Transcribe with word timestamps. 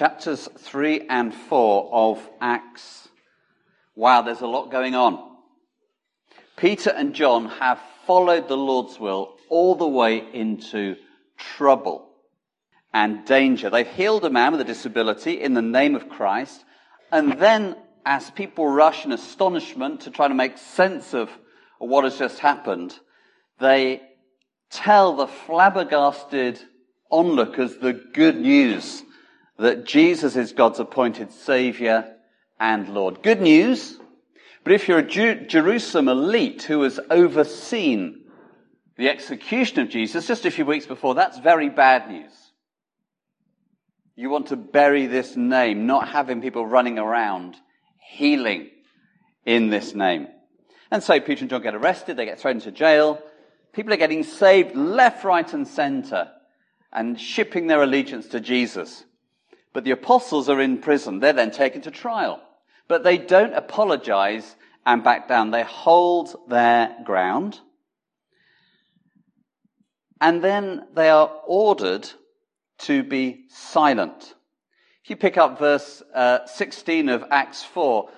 chapters 0.00 0.48
3 0.56 1.08
and 1.10 1.34
4 1.34 1.90
of 1.92 2.26
Acts. 2.40 3.10
Wow, 3.94 4.22
there's 4.22 4.40
a 4.40 4.46
lot 4.46 4.70
going 4.70 4.94
on. 4.94 5.22
Peter 6.56 6.88
and 6.88 7.14
John 7.14 7.44
have 7.44 7.78
followed 8.06 8.48
the 8.48 8.56
Lord's 8.56 8.98
will 8.98 9.34
all 9.50 9.74
the 9.74 9.86
way 9.86 10.24
into 10.32 10.96
trouble 11.36 12.08
and 12.94 13.26
danger. 13.26 13.68
They've 13.68 13.86
healed 13.86 14.24
a 14.24 14.30
man 14.30 14.52
with 14.52 14.62
a 14.62 14.64
disability 14.64 15.38
in 15.38 15.52
the 15.52 15.60
name 15.60 15.94
of 15.94 16.08
Christ. 16.08 16.64
And 17.12 17.38
then, 17.38 17.76
as 18.06 18.30
people 18.30 18.66
rush 18.66 19.04
in 19.04 19.12
astonishment 19.12 20.00
to 20.02 20.10
try 20.10 20.28
to 20.28 20.34
make 20.34 20.56
sense 20.56 21.12
of 21.12 21.28
what 21.78 22.04
has 22.04 22.16
just 22.16 22.38
happened, 22.38 22.98
they 23.58 24.00
tell 24.70 25.14
the 25.14 25.26
flabbergasted 25.26 26.58
onlookers 27.10 27.76
the 27.76 27.92
good 27.92 28.40
news 28.40 29.02
that 29.60 29.84
Jesus 29.84 30.36
is 30.36 30.52
God's 30.52 30.80
appointed 30.80 31.32
Savior 31.32 32.16
and 32.58 32.88
Lord. 32.88 33.22
Good 33.22 33.42
news, 33.42 33.98
but 34.64 34.72
if 34.72 34.88
you're 34.88 34.98
a 34.98 35.06
Jew- 35.06 35.46
Jerusalem 35.46 36.08
elite 36.08 36.62
who 36.62 36.82
has 36.82 36.98
overseen 37.10 38.24
the 38.96 39.10
execution 39.10 39.80
of 39.80 39.90
Jesus 39.90 40.26
just 40.26 40.46
a 40.46 40.50
few 40.50 40.64
weeks 40.64 40.86
before, 40.86 41.14
that's 41.14 41.38
very 41.38 41.68
bad 41.68 42.08
news. 42.08 42.32
You 44.16 44.30
want 44.30 44.46
to 44.46 44.56
bury 44.56 45.06
this 45.06 45.36
name, 45.36 45.86
not 45.86 46.08
having 46.08 46.40
people 46.40 46.66
running 46.66 46.98
around 46.98 47.56
healing 47.98 48.70
in 49.44 49.68
this 49.68 49.94
name. 49.94 50.28
And 50.90 51.02
so 51.02 51.20
Peter 51.20 51.42
and 51.42 51.50
John 51.50 51.62
get 51.62 51.74
arrested, 51.74 52.16
they 52.16 52.24
get 52.24 52.40
thrown 52.40 52.56
into 52.56 52.72
jail. 52.72 53.22
People 53.74 53.92
are 53.92 53.98
getting 53.98 54.24
saved 54.24 54.74
left, 54.74 55.22
right, 55.22 55.52
and 55.52 55.68
center 55.68 56.30
and 56.92 57.20
shipping 57.20 57.66
their 57.66 57.82
allegiance 57.82 58.26
to 58.28 58.40
Jesus. 58.40 59.04
But 59.72 59.84
the 59.84 59.92
apostles 59.92 60.48
are 60.48 60.60
in 60.60 60.78
prison. 60.78 61.20
They're 61.20 61.32
then 61.32 61.50
taken 61.50 61.82
to 61.82 61.90
trial. 61.90 62.42
But 62.88 63.04
they 63.04 63.18
don't 63.18 63.54
apologize 63.54 64.56
and 64.84 65.04
back 65.04 65.28
down. 65.28 65.50
They 65.50 65.62
hold 65.62 66.34
their 66.48 66.96
ground. 67.04 67.60
And 70.20 70.42
then 70.42 70.86
they 70.94 71.08
are 71.08 71.30
ordered 71.46 72.10
to 72.80 73.02
be 73.02 73.44
silent. 73.48 74.34
If 75.04 75.10
you 75.10 75.16
pick 75.16 75.38
up 75.38 75.58
verse 75.58 76.02
uh, 76.14 76.46
16 76.46 77.08
of 77.08 77.24
Acts 77.30 77.62
4, 77.62 78.10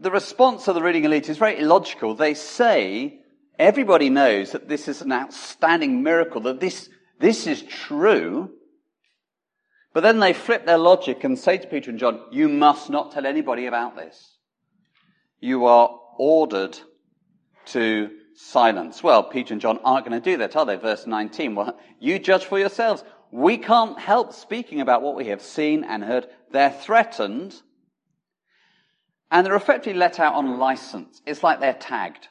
the 0.00 0.10
response 0.10 0.68
of 0.68 0.74
the 0.74 0.82
reading 0.82 1.04
elite 1.04 1.28
is 1.28 1.38
very 1.38 1.58
illogical. 1.58 2.14
They 2.14 2.34
say, 2.34 3.20
everybody 3.58 4.10
knows 4.10 4.52
that 4.52 4.68
this 4.68 4.88
is 4.88 5.00
an 5.02 5.12
outstanding 5.12 6.02
miracle, 6.02 6.40
that 6.42 6.60
this, 6.60 6.88
this 7.18 7.46
is 7.46 7.62
true. 7.62 8.50
But 9.96 10.02
then 10.02 10.20
they 10.20 10.34
flip 10.34 10.66
their 10.66 10.76
logic 10.76 11.24
and 11.24 11.38
say 11.38 11.56
to 11.56 11.66
Peter 11.66 11.88
and 11.88 11.98
John, 11.98 12.20
you 12.30 12.50
must 12.50 12.90
not 12.90 13.12
tell 13.12 13.24
anybody 13.24 13.64
about 13.64 13.96
this. 13.96 14.36
You 15.40 15.64
are 15.64 15.88
ordered 16.18 16.78
to 17.68 18.10
silence. 18.34 19.02
Well, 19.02 19.22
Peter 19.22 19.54
and 19.54 19.60
John 19.62 19.78
aren't 19.82 20.06
going 20.06 20.20
to 20.20 20.30
do 20.30 20.36
that, 20.36 20.54
are 20.54 20.66
they? 20.66 20.76
Verse 20.76 21.06
19. 21.06 21.54
Well, 21.54 21.78
you 21.98 22.18
judge 22.18 22.44
for 22.44 22.58
yourselves. 22.58 23.04
We 23.30 23.56
can't 23.56 23.98
help 23.98 24.34
speaking 24.34 24.82
about 24.82 25.00
what 25.00 25.16
we 25.16 25.28
have 25.28 25.40
seen 25.40 25.82
and 25.82 26.04
heard. 26.04 26.26
They're 26.50 26.68
threatened 26.68 27.54
and 29.30 29.46
they're 29.46 29.56
effectively 29.56 29.98
let 29.98 30.20
out 30.20 30.34
on 30.34 30.58
license. 30.58 31.22
It's 31.24 31.42
like 31.42 31.60
they're 31.60 31.72
tagged. 31.72 32.28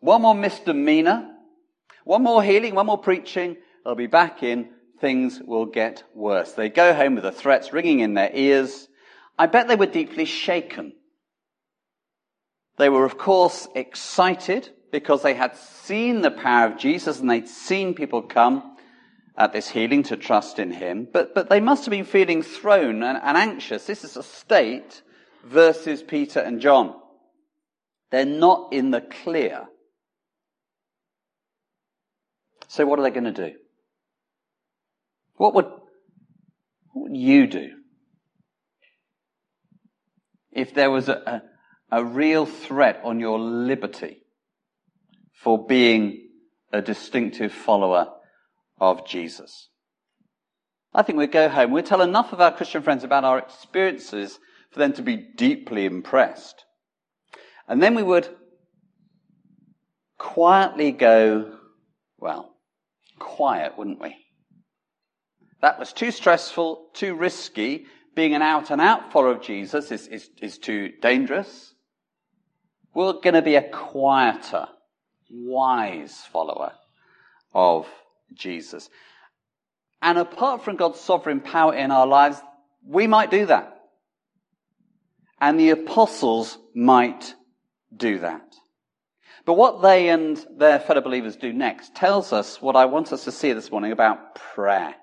One 0.00 0.20
more 0.20 0.34
misdemeanor, 0.34 1.30
one 2.04 2.22
more 2.22 2.42
healing, 2.42 2.74
one 2.74 2.84
more 2.84 2.98
preaching, 2.98 3.56
they'll 3.82 3.94
be 3.94 4.08
back 4.08 4.42
in, 4.42 4.68
things 5.02 5.40
will 5.44 5.66
get 5.66 6.04
worse. 6.14 6.52
They 6.52 6.70
go 6.70 6.94
home 6.94 7.16
with 7.16 7.24
the 7.24 7.32
threats 7.32 7.74
ringing 7.74 8.00
in 8.00 8.14
their 8.14 8.30
ears. 8.32 8.88
I 9.38 9.46
bet 9.46 9.68
they 9.68 9.76
were 9.76 9.84
deeply 9.84 10.24
shaken. 10.24 10.94
They 12.78 12.88
were, 12.88 13.04
of 13.04 13.18
course, 13.18 13.68
excited 13.74 14.70
because 14.90 15.22
they 15.22 15.34
had 15.34 15.56
seen 15.56 16.22
the 16.22 16.30
power 16.30 16.68
of 16.68 16.78
Jesus 16.78 17.18
and 17.18 17.28
they'd 17.28 17.48
seen 17.48 17.94
people 17.94 18.22
come 18.22 18.76
at 19.36 19.52
this 19.52 19.68
healing 19.68 20.04
to 20.04 20.16
trust 20.16 20.58
in 20.58 20.70
him, 20.70 21.08
but, 21.10 21.34
but 21.34 21.48
they 21.48 21.60
must 21.60 21.84
have 21.84 21.90
been 21.90 22.04
feeling 22.04 22.42
thrown 22.42 23.02
and, 23.02 23.18
and 23.22 23.36
anxious. 23.36 23.86
This 23.86 24.04
is 24.04 24.16
a 24.16 24.22
state 24.22 25.02
versus 25.44 26.02
Peter 26.02 26.38
and 26.38 26.60
John. 26.60 26.94
They're 28.10 28.24
not 28.26 28.72
in 28.72 28.90
the 28.90 29.00
clear. 29.00 29.66
So 32.68 32.86
what 32.86 32.98
are 32.98 33.02
they 33.02 33.10
going 33.10 33.32
to 33.32 33.50
do? 33.50 33.56
What 35.42 35.56
would, 35.56 35.64
what 36.92 37.10
would 37.10 37.16
you 37.16 37.48
do 37.48 37.70
if 40.52 40.72
there 40.72 40.88
was 40.88 41.08
a, 41.08 41.42
a, 41.90 41.98
a 41.98 42.04
real 42.04 42.46
threat 42.46 43.00
on 43.02 43.18
your 43.18 43.40
liberty 43.40 44.18
for 45.34 45.66
being 45.66 46.28
a 46.72 46.80
distinctive 46.80 47.52
follower 47.52 48.06
of 48.80 49.04
Jesus. 49.04 49.70
I 50.94 51.02
think 51.02 51.18
we'd 51.18 51.32
go 51.32 51.48
home, 51.48 51.72
we'd 51.72 51.86
tell 51.86 52.02
enough 52.02 52.32
of 52.32 52.40
our 52.40 52.52
Christian 52.52 52.84
friends 52.84 53.02
about 53.02 53.24
our 53.24 53.40
experiences 53.40 54.38
for 54.70 54.78
them 54.78 54.92
to 54.92 55.02
be 55.02 55.16
deeply 55.36 55.86
impressed. 55.86 56.64
And 57.66 57.82
then 57.82 57.96
we 57.96 58.04
would 58.04 58.28
quietly 60.18 60.92
go, 60.92 61.56
well, 62.16 62.54
quiet, 63.18 63.76
wouldn't 63.76 64.00
we? 64.00 64.14
That 65.62 65.78
was 65.78 65.92
too 65.92 66.10
stressful, 66.10 66.88
too 66.92 67.14
risky. 67.14 67.86
Being 68.14 68.34
an 68.34 68.42
out 68.42 68.70
and 68.70 68.80
out 68.80 69.12
follower 69.12 69.32
of 69.32 69.40
Jesus 69.40 69.90
is, 69.90 70.06
is, 70.08 70.28
is 70.42 70.58
too 70.58 70.90
dangerous. 71.00 71.72
We're 72.92 73.14
going 73.14 73.34
to 73.34 73.42
be 73.42 73.54
a 73.54 73.70
quieter, 73.70 74.66
wise 75.30 76.14
follower 76.30 76.72
of 77.54 77.86
Jesus. 78.34 78.90
And 80.02 80.18
apart 80.18 80.64
from 80.64 80.76
God's 80.76 81.00
sovereign 81.00 81.40
power 81.40 81.74
in 81.74 81.90
our 81.90 82.06
lives, 82.06 82.38
we 82.84 83.06
might 83.06 83.30
do 83.30 83.46
that. 83.46 83.78
And 85.40 85.58
the 85.58 85.70
apostles 85.70 86.58
might 86.74 87.34
do 87.96 88.18
that. 88.18 88.42
But 89.46 89.54
what 89.54 89.80
they 89.80 90.08
and 90.08 90.44
their 90.56 90.80
fellow 90.80 91.00
believers 91.00 91.36
do 91.36 91.52
next 91.52 91.94
tells 91.94 92.32
us 92.32 92.60
what 92.60 92.76
I 92.76 92.84
want 92.86 93.12
us 93.12 93.24
to 93.24 93.32
see 93.32 93.52
this 93.52 93.70
morning 93.70 93.92
about 93.92 94.34
prayer. 94.34 94.94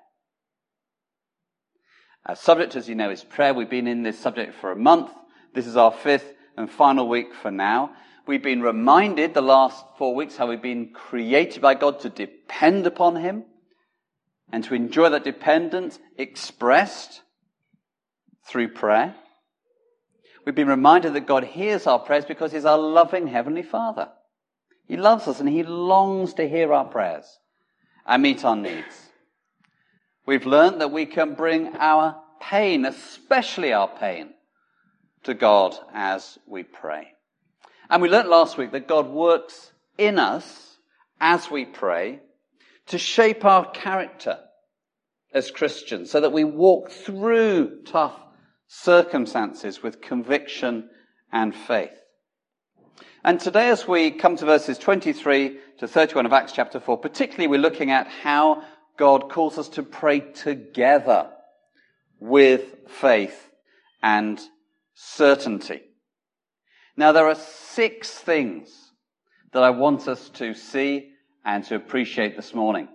Our 2.26 2.36
subject, 2.36 2.76
as 2.76 2.88
you 2.88 2.94
know, 2.94 3.10
is 3.10 3.24
prayer. 3.24 3.54
We've 3.54 3.70
been 3.70 3.86
in 3.86 4.02
this 4.02 4.18
subject 4.18 4.54
for 4.54 4.70
a 4.70 4.76
month. 4.76 5.10
This 5.54 5.66
is 5.66 5.76
our 5.76 5.92
fifth 5.92 6.34
and 6.56 6.70
final 6.70 7.08
week 7.08 7.34
for 7.34 7.50
now. 7.50 7.92
We've 8.26 8.42
been 8.42 8.62
reminded 8.62 9.34
the 9.34 9.40
last 9.40 9.84
four 9.96 10.14
weeks 10.14 10.36
how 10.36 10.46
we've 10.46 10.62
been 10.62 10.92
created 10.92 11.62
by 11.62 11.74
God 11.74 12.00
to 12.00 12.10
depend 12.10 12.86
upon 12.86 13.16
Him 13.16 13.44
and 14.52 14.62
to 14.64 14.74
enjoy 14.74 15.08
that 15.08 15.24
dependence 15.24 15.98
expressed 16.16 17.22
through 18.46 18.68
prayer. 18.68 19.14
We've 20.44 20.54
been 20.54 20.68
reminded 20.68 21.14
that 21.14 21.26
God 21.26 21.44
hears 21.44 21.86
our 21.86 21.98
prayers 21.98 22.24
because 22.24 22.52
He's 22.52 22.64
our 22.64 22.78
loving 22.78 23.26
Heavenly 23.26 23.62
Father. 23.62 24.10
He 24.86 24.96
loves 24.96 25.26
us 25.26 25.40
and 25.40 25.48
He 25.48 25.62
longs 25.62 26.34
to 26.34 26.48
hear 26.48 26.72
our 26.72 26.84
prayers 26.84 27.38
and 28.06 28.22
meet 28.22 28.44
our 28.44 28.56
needs. 28.56 29.09
We've 30.26 30.46
learned 30.46 30.80
that 30.80 30.92
we 30.92 31.06
can 31.06 31.34
bring 31.34 31.76
our 31.76 32.20
pain, 32.40 32.84
especially 32.84 33.72
our 33.72 33.88
pain, 33.88 34.30
to 35.24 35.34
God 35.34 35.76
as 35.92 36.38
we 36.46 36.62
pray. 36.62 37.08
And 37.88 38.00
we 38.00 38.08
learnt 38.08 38.28
last 38.28 38.56
week 38.56 38.72
that 38.72 38.88
God 38.88 39.08
works 39.08 39.72
in 39.98 40.18
us 40.18 40.76
as 41.20 41.50
we 41.50 41.64
pray 41.64 42.20
to 42.86 42.98
shape 42.98 43.44
our 43.44 43.70
character 43.70 44.38
as 45.32 45.50
Christians 45.50 46.10
so 46.10 46.20
that 46.20 46.32
we 46.32 46.44
walk 46.44 46.90
through 46.90 47.82
tough 47.84 48.18
circumstances 48.66 49.82
with 49.82 50.00
conviction 50.00 50.88
and 51.32 51.54
faith. 51.54 51.90
And 53.22 53.38
today 53.38 53.68
as 53.68 53.86
we 53.86 54.12
come 54.12 54.36
to 54.36 54.46
verses 54.46 54.78
23 54.78 55.58
to 55.78 55.88
31 55.88 56.26
of 56.26 56.32
Acts 56.32 56.52
chapter 56.52 56.80
4, 56.80 56.98
particularly 56.98 57.48
we're 57.48 57.60
looking 57.60 57.90
at 57.90 58.06
how 58.06 58.62
God 58.96 59.30
calls 59.30 59.58
us 59.58 59.68
to 59.70 59.82
pray 59.82 60.20
together 60.20 61.30
with 62.18 62.88
faith 62.88 63.48
and 64.02 64.40
certainty. 64.94 65.82
Now, 66.96 67.12
there 67.12 67.26
are 67.26 67.34
six 67.34 68.10
things 68.10 68.92
that 69.52 69.62
I 69.62 69.70
want 69.70 70.06
us 70.06 70.28
to 70.30 70.54
see 70.54 71.10
and 71.44 71.64
to 71.64 71.74
appreciate 71.74 72.36
this 72.36 72.54
morning 72.54 72.88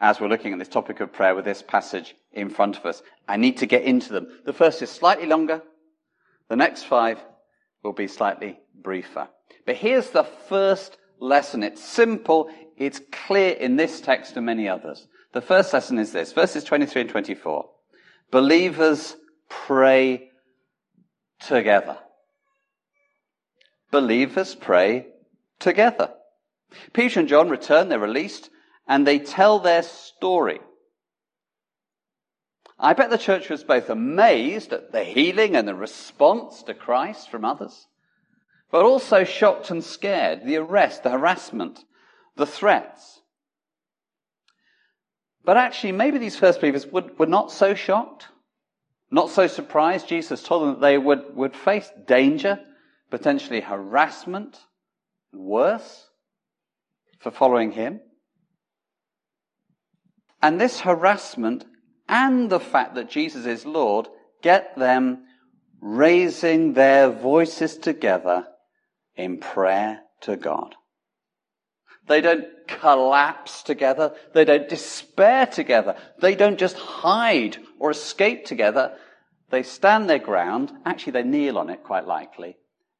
as 0.00 0.20
we're 0.20 0.28
looking 0.28 0.52
at 0.52 0.58
this 0.58 0.68
topic 0.68 0.98
of 1.00 1.12
prayer 1.12 1.34
with 1.34 1.44
this 1.44 1.62
passage 1.62 2.16
in 2.32 2.50
front 2.50 2.76
of 2.76 2.84
us. 2.84 3.02
I 3.28 3.36
need 3.36 3.58
to 3.58 3.66
get 3.66 3.84
into 3.84 4.12
them. 4.12 4.26
The 4.44 4.52
first 4.52 4.82
is 4.82 4.90
slightly 4.90 5.26
longer. 5.26 5.62
The 6.48 6.56
next 6.56 6.82
five 6.84 7.18
will 7.84 7.92
be 7.92 8.08
slightly 8.08 8.58
briefer. 8.74 9.28
But 9.64 9.76
here's 9.76 10.10
the 10.10 10.24
first 10.24 10.98
lesson. 11.20 11.62
It's 11.62 11.82
simple. 11.82 12.50
It's 12.76 13.00
clear 13.12 13.52
in 13.52 13.76
this 13.76 14.00
text 14.00 14.36
and 14.36 14.44
many 14.44 14.68
others. 14.68 15.06
The 15.32 15.40
first 15.40 15.72
lesson 15.72 15.98
is 15.98 16.12
this, 16.12 16.32
verses 16.32 16.64
23 16.64 17.02
and 17.02 17.10
24. 17.10 17.68
Believers 18.30 19.16
pray 19.48 20.30
together. 21.40 21.98
Believers 23.90 24.54
pray 24.54 25.06
together. 25.58 26.10
Peter 26.92 27.20
and 27.20 27.28
John 27.28 27.48
return, 27.48 27.88
they're 27.88 27.98
released, 27.98 28.50
and 28.86 29.06
they 29.06 29.18
tell 29.18 29.58
their 29.58 29.82
story. 29.82 30.60
I 32.78 32.94
bet 32.94 33.10
the 33.10 33.18
church 33.18 33.48
was 33.48 33.64
both 33.64 33.88
amazed 33.88 34.72
at 34.72 34.92
the 34.92 35.04
healing 35.04 35.54
and 35.54 35.68
the 35.68 35.74
response 35.74 36.62
to 36.64 36.74
Christ 36.74 37.30
from 37.30 37.44
others, 37.44 37.86
but 38.70 38.84
also 38.84 39.24
shocked 39.24 39.70
and 39.70 39.84
scared, 39.84 40.44
the 40.44 40.56
arrest, 40.56 41.04
the 41.04 41.10
harassment, 41.10 41.84
the 42.36 42.46
threats. 42.46 43.21
But 45.44 45.56
actually, 45.56 45.92
maybe 45.92 46.18
these 46.18 46.36
first 46.36 46.60
believers 46.60 46.86
would, 46.86 47.18
were 47.18 47.26
not 47.26 47.50
so 47.50 47.74
shocked, 47.74 48.28
not 49.10 49.30
so 49.30 49.46
surprised. 49.46 50.08
Jesus 50.08 50.42
told 50.42 50.62
them 50.62 50.70
that 50.74 50.80
they 50.80 50.98
would, 50.98 51.34
would 51.34 51.56
face 51.56 51.90
danger, 52.06 52.60
potentially 53.10 53.60
harassment, 53.60 54.58
worse, 55.32 56.08
for 57.18 57.30
following 57.30 57.72
him. 57.72 58.00
And 60.40 60.60
this 60.60 60.80
harassment 60.80 61.64
and 62.08 62.50
the 62.50 62.60
fact 62.60 62.94
that 62.94 63.10
Jesus 63.10 63.46
is 63.46 63.64
Lord 63.64 64.08
get 64.42 64.76
them 64.76 65.24
raising 65.80 66.74
their 66.74 67.10
voices 67.10 67.76
together 67.76 68.46
in 69.16 69.38
prayer 69.38 70.00
to 70.22 70.36
God. 70.36 70.74
They 72.08 72.20
don't 72.20 72.46
collapse 72.66 73.62
together. 73.62 74.14
They 74.34 74.44
don't 74.44 74.68
despair 74.68 75.46
together. 75.46 75.96
They 76.20 76.34
don't 76.34 76.58
just 76.58 76.76
hide 76.76 77.58
or 77.78 77.90
escape 77.90 78.44
together. 78.44 78.96
They 79.50 79.62
stand 79.62 80.08
their 80.08 80.18
ground. 80.18 80.72
Actually, 80.84 81.12
they 81.12 81.22
kneel 81.22 81.58
on 81.58 81.70
it, 81.70 81.84
quite 81.84 82.06
likely. 82.06 82.56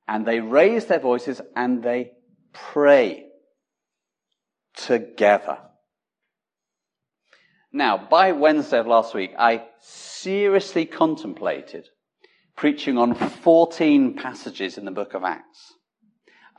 And 0.07 0.27
they 0.27 0.41
raise 0.41 0.87
their 0.87 1.01
voices 1.01 1.41
and 1.57 1.83
they 1.83 2.13
pray 2.53 3.27
together. 4.77 5.59
Now, 7.73 8.07
by 8.11 8.33
Wednesday 8.33 8.79
of 8.79 8.87
last 8.87 9.15
week, 9.15 9.33
I 9.39 9.65
seriously 9.81 10.85
contemplated 10.85 11.89
preaching 12.57 12.99
on 12.99 13.15
14 13.15 14.15
passages 14.15 14.79
in 14.79 14.85
the 14.85 14.91
book 14.91 15.15
of 15.15 15.25
Acts. 15.25 15.75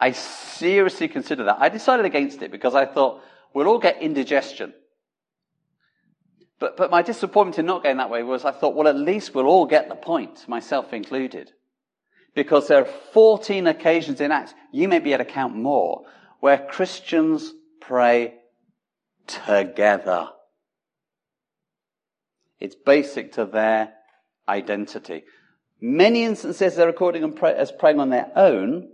I 0.03 0.11
seriously 0.11 1.07
considered 1.07 1.45
that. 1.45 1.61
I 1.61 1.69
decided 1.69 2.05
against 2.05 2.41
it 2.41 2.51
because 2.51 2.75
I 2.75 2.85
thought 2.85 3.21
we'll 3.53 3.69
all 3.69 3.79
get 3.79 4.01
indigestion. 4.01 4.73
But, 6.59 6.75
but 6.75 6.91
my 6.91 7.01
disappointment 7.01 7.57
in 7.57 7.65
not 7.65 7.83
going 7.83 7.95
that 7.95 8.09
way 8.09 8.21
was 8.21 8.43
I 8.43 8.51
thought, 8.51 8.75
well, 8.75 8.89
at 8.89 8.97
least 8.97 9.33
we'll 9.33 9.45
all 9.45 9.65
get 9.65 9.87
the 9.87 9.95
point, 9.95 10.45
myself 10.49 10.91
included. 10.91 11.53
Because 12.35 12.67
there 12.67 12.81
are 12.81 12.93
14 13.13 13.65
occasions 13.65 14.19
in 14.19 14.33
Acts, 14.33 14.53
you 14.73 14.89
may 14.89 14.99
be 14.99 15.13
able 15.13 15.23
to 15.23 15.31
count 15.31 15.55
more, 15.55 16.03
where 16.41 16.57
Christians 16.57 17.53
pray 17.79 18.33
together. 19.25 20.27
It's 22.59 22.75
basic 22.75 23.31
to 23.33 23.45
their 23.45 23.93
identity. 24.49 25.23
Many 25.79 26.25
instances 26.25 26.75
they're 26.75 26.87
recording 26.87 27.23
as 27.41 27.71
praying 27.71 28.01
on 28.01 28.09
their 28.09 28.33
own, 28.35 28.89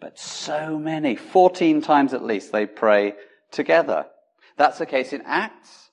but 0.00 0.18
so 0.18 0.78
many, 0.78 1.16
14 1.16 1.80
times 1.80 2.12
at 2.12 2.24
least, 2.24 2.52
they 2.52 2.66
pray 2.66 3.14
together. 3.50 4.06
That's 4.56 4.78
the 4.78 4.86
case 4.86 5.12
in 5.12 5.22
Acts, 5.22 5.90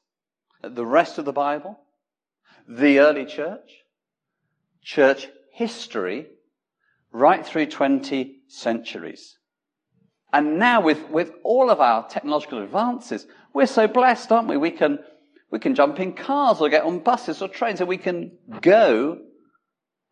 the 0.62 0.86
rest 0.86 1.18
of 1.18 1.26
the 1.26 1.34
Bible, 1.34 1.80
the 2.68 3.00
early 3.00 3.26
church, 3.26 3.70
church 4.82 5.28
history, 5.52 6.28
right 7.12 7.46
through 7.46 7.68
20 7.68 8.42
centuries. 8.48 9.38
And 10.32 10.58
now 10.58 10.82
with, 10.82 11.10
with 11.10 11.32
all 11.44 11.70
of 11.70 11.80
our 11.80 12.08
technological 12.08 12.64
advances, 12.64 13.28
we're 13.54 13.68
so 13.68 13.88
blessed, 13.88 14.32
aren't 14.32 14.50
we? 14.50 14.58
We 14.58 14.72
can, 14.72 15.00
we 15.52 15.60
can 15.60 15.76
jump 15.76 16.00
in 16.00 16.14
cars 16.14 16.60
or 16.60 16.70
get 16.70 16.84
on 16.84 17.00
buses 17.00 17.42
or 17.42 17.48
trains 17.48 17.80
and 17.80 17.88
we 17.88 17.98
can 17.98 18.32
go 18.62 19.20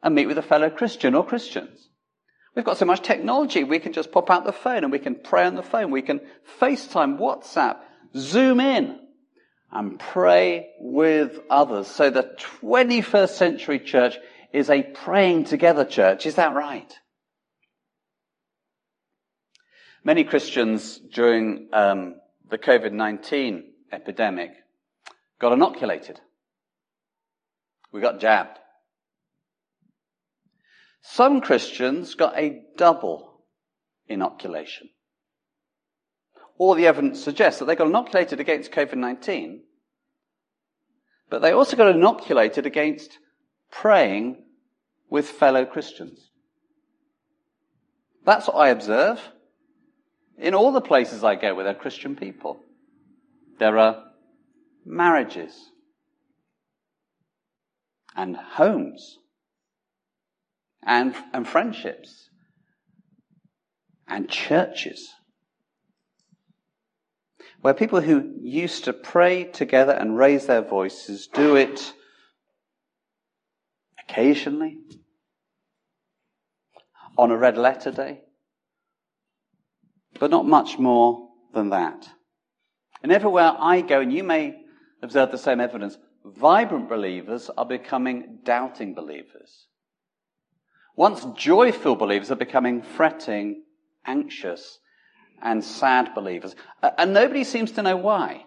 and 0.04 0.16
meet 0.16 0.28
with 0.28 0.38
a 0.38 0.44
fellow 0.44 0.70
Christian 0.70 1.16
or 1.16 1.26
Christians. 1.26 1.90
We've 2.56 2.66
got 2.66 2.78
so 2.78 2.86
much 2.86 3.02
technology. 3.02 3.64
We 3.64 3.80
can 3.80 3.94
just 3.94 4.12
pop 4.12 4.30
out 4.30 4.46
the 4.46 4.52
phone 4.52 4.84
and 4.84 4.92
we 4.92 5.00
can 5.00 5.16
pray 5.16 5.46
on 5.46 5.56
the 5.56 5.64
phone. 5.64 5.92
We 5.92 6.02
can 6.02 6.20
FaceTime, 6.60 7.18
WhatsApp, 7.18 7.78
Zoom 8.16 8.60
in 8.60 9.00
and 9.72 9.98
pray 9.98 10.72
with 10.80 11.40
others. 11.50 11.88
So 11.88 12.10
the 12.10 12.36
21st 12.70 13.30
century 13.30 13.80
church 13.80 14.18
is 14.52 14.70
a 14.70 14.84
praying 14.84 15.46
together 15.46 15.86
church. 15.86 16.26
Is 16.26 16.36
that 16.36 16.54
right? 16.54 16.94
Many 20.04 20.24
Christians 20.24 21.00
during 21.14 21.70
um, 21.72 22.16
the 22.50 22.58
COVID-19 22.58 23.64
epidemic 23.94 24.52
got 25.40 25.54
inoculated. 25.54 26.20
We 27.94 28.02
got 28.02 28.20
jabbed. 28.20 28.58
Some 31.02 31.42
Christians 31.42 32.16
got 32.16 32.38
a 32.38 32.62
double 32.78 33.44
inoculation. 34.08 34.90
All 36.58 36.76
the 36.76 36.88
evidence 36.88 37.24
suggests 37.24 37.60
that 37.60 37.66
they 37.66 37.76
got 37.76 37.88
inoculated 37.88 38.40
against 38.40 38.72
COVID-19, 38.72 39.62
but 41.30 41.42
they 41.42 41.52
also 41.52 41.76
got 41.76 41.96
inoculated 41.96 42.66
against 42.66 43.18
praying 43.72 44.44
with 45.10 45.28
fellow 45.28 45.66
Christians. 45.66 46.30
That's 48.24 48.48
what 48.48 48.58
I 48.58 48.70
observe 48.70 49.20
in 50.38 50.54
all 50.54 50.72
the 50.72 50.82
places 50.82 51.24
I 51.24 51.36
go 51.36 51.56
where 51.56 51.64
there 51.64 51.76
are 51.76 51.80
Christian 51.80 52.16
people. 52.16 52.60
There 53.58 53.78
are 53.78 54.04
marriages 54.86 55.72
and 58.16 58.36
homes 58.36 59.18
and, 60.86 61.16
and 61.34 61.48
friendships 61.48 62.30
and 64.08 64.30
churches 64.30 65.10
where 67.62 67.74
people 67.74 68.02
who 68.02 68.34
used 68.42 68.86
to 68.86 68.94
pray 68.94 69.44
together 69.44 69.94
and 69.94 70.18
raise 70.18 70.48
their 70.48 70.62
voices 70.62 71.28
do 71.32 71.56
it 71.56 71.94
occasionally 74.04 74.80
on 77.18 77.30
a 77.30 77.38
red 77.38 77.58
letter 77.58 77.92
day, 77.92 78.22
but 80.20 80.32
not 80.32 80.46
much 80.46 80.80
more 80.80 81.30
than 81.54 81.70
that. 81.70 82.10
And 83.04 83.12
everywhere 83.12 83.54
I 83.58 83.82
go, 83.82 84.02
and 84.02 84.12
you 84.12 84.24
may 84.24 84.56
observe 85.04 85.32
the 85.32 85.38
same 85.38 85.60
evidence, 85.60 85.98
vibrant 86.26 86.90
believers 86.90 87.50
are 87.58 87.66
becoming 87.66 88.40
doubting 88.44 88.96
believers. 88.96 89.68
Once 90.96 91.26
joyful 91.36 91.96
believers 91.96 92.32
are 92.32 92.36
becoming 92.36 92.82
fretting, 92.82 93.64
anxious, 94.06 94.80
and 95.42 95.64
sad 95.64 96.14
believers. 96.14 96.56
And 96.98 97.14
nobody 97.14 97.44
seems 97.44 97.72
to 97.74 97.82
know 97.82 97.98
why. 97.98 98.46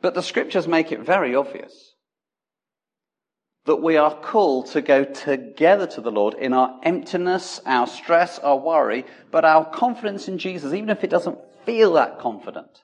But 0.00 0.14
the 0.14 0.22
scriptures 0.22 0.68
make 0.68 0.92
it 0.92 1.00
very 1.00 1.34
obvious 1.34 1.94
that 3.66 3.76
we 3.76 3.96
are 3.96 4.14
called 4.14 4.66
to 4.66 4.82
go 4.82 5.04
together 5.04 5.86
to 5.86 6.00
the 6.00 6.10
Lord 6.10 6.34
in 6.34 6.52
our 6.52 6.78
emptiness, 6.82 7.60
our 7.64 7.86
stress, 7.86 8.38
our 8.38 8.58
worry, 8.58 9.06
but 9.30 9.44
our 9.44 9.64
confidence 9.64 10.28
in 10.28 10.36
Jesus, 10.38 10.74
even 10.74 10.90
if 10.90 11.02
it 11.02 11.10
doesn't 11.10 11.38
feel 11.64 11.94
that 11.94 12.18
confident, 12.18 12.82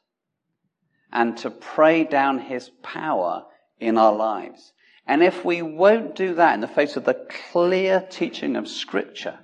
and 1.12 1.36
to 1.38 1.50
pray 1.50 2.04
down 2.04 2.38
His 2.38 2.70
power 2.82 3.44
in 3.78 3.98
our 3.98 4.14
lives. 4.14 4.72
And 5.06 5.22
if 5.22 5.44
we 5.44 5.62
won't 5.62 6.14
do 6.14 6.34
that 6.34 6.54
in 6.54 6.60
the 6.60 6.68
face 6.68 6.96
of 6.96 7.04
the 7.04 7.26
clear 7.52 8.06
teaching 8.10 8.56
of 8.56 8.68
Scripture, 8.68 9.38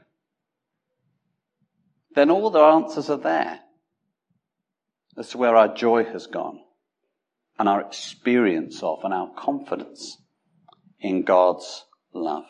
then 2.15 2.31
all 2.31 2.51
the 2.51 2.61
answers 2.61 3.11
are 3.11 3.19
there 3.19 3.61
to 5.23 5.39
where 5.39 5.57
our 5.57 5.75
joy 5.75 6.05
has 6.05 6.27
gone 6.27 6.61
and 7.59 7.69
our 7.69 7.81
experience 7.81 8.83
of 8.83 9.01
and 9.03 9.15
our 9.15 9.31
confidence 9.37 10.19
in 11.01 11.23
God's 11.23 11.85
love. 12.13 12.45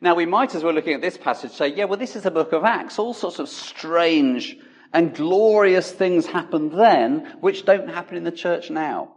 Now 0.00 0.14
we 0.14 0.26
might, 0.26 0.54
as 0.54 0.64
we're 0.64 0.72
looking 0.72 0.94
at 0.94 1.02
this 1.02 1.18
passage, 1.18 1.52
say, 1.52 1.74
yeah, 1.74 1.84
well, 1.84 1.98
this 1.98 2.16
is 2.16 2.24
a 2.24 2.30
book 2.30 2.52
of 2.52 2.64
Acts. 2.64 2.98
All 2.98 3.12
sorts 3.12 3.38
of 3.38 3.48
strange 3.48 4.56
and 4.92 5.14
glorious 5.14 5.92
things 5.92 6.26
happened 6.26 6.72
then, 6.72 7.36
which 7.40 7.64
don't 7.64 7.88
happen 7.88 8.16
in 8.16 8.24
the 8.24 8.32
church 8.32 8.70
now. 8.70 9.16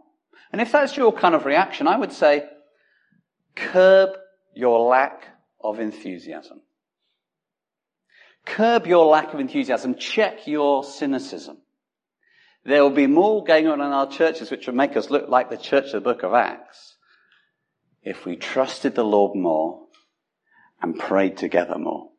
And 0.52 0.60
if 0.60 0.72
that's 0.72 0.96
your 0.96 1.12
kind 1.12 1.34
of 1.34 1.44
reaction, 1.44 1.88
I 1.88 1.98
would 1.98 2.12
say, 2.12 2.48
curb 3.56 4.10
your 4.54 4.88
lack 4.88 5.26
of 5.60 5.80
enthusiasm. 5.80 6.60
Curb 8.44 8.86
your 8.86 9.06
lack 9.06 9.32
of 9.32 9.40
enthusiasm. 9.40 9.94
Check 9.94 10.46
your 10.46 10.84
cynicism. 10.84 11.58
There 12.64 12.82
will 12.82 12.90
be 12.90 13.06
more 13.06 13.44
going 13.44 13.66
on 13.68 13.80
in 13.80 13.86
our 13.86 14.10
churches 14.10 14.50
which 14.50 14.66
will 14.66 14.74
make 14.74 14.96
us 14.96 15.10
look 15.10 15.28
like 15.28 15.50
the 15.50 15.56
church 15.56 15.86
of 15.86 15.92
the 15.92 16.00
book 16.00 16.22
of 16.22 16.34
Acts 16.34 16.96
if 18.02 18.24
we 18.24 18.36
trusted 18.36 18.94
the 18.94 19.04
Lord 19.04 19.34
more 19.34 19.86
and 20.80 20.98
prayed 20.98 21.36
together 21.36 21.78
more. 21.78 22.10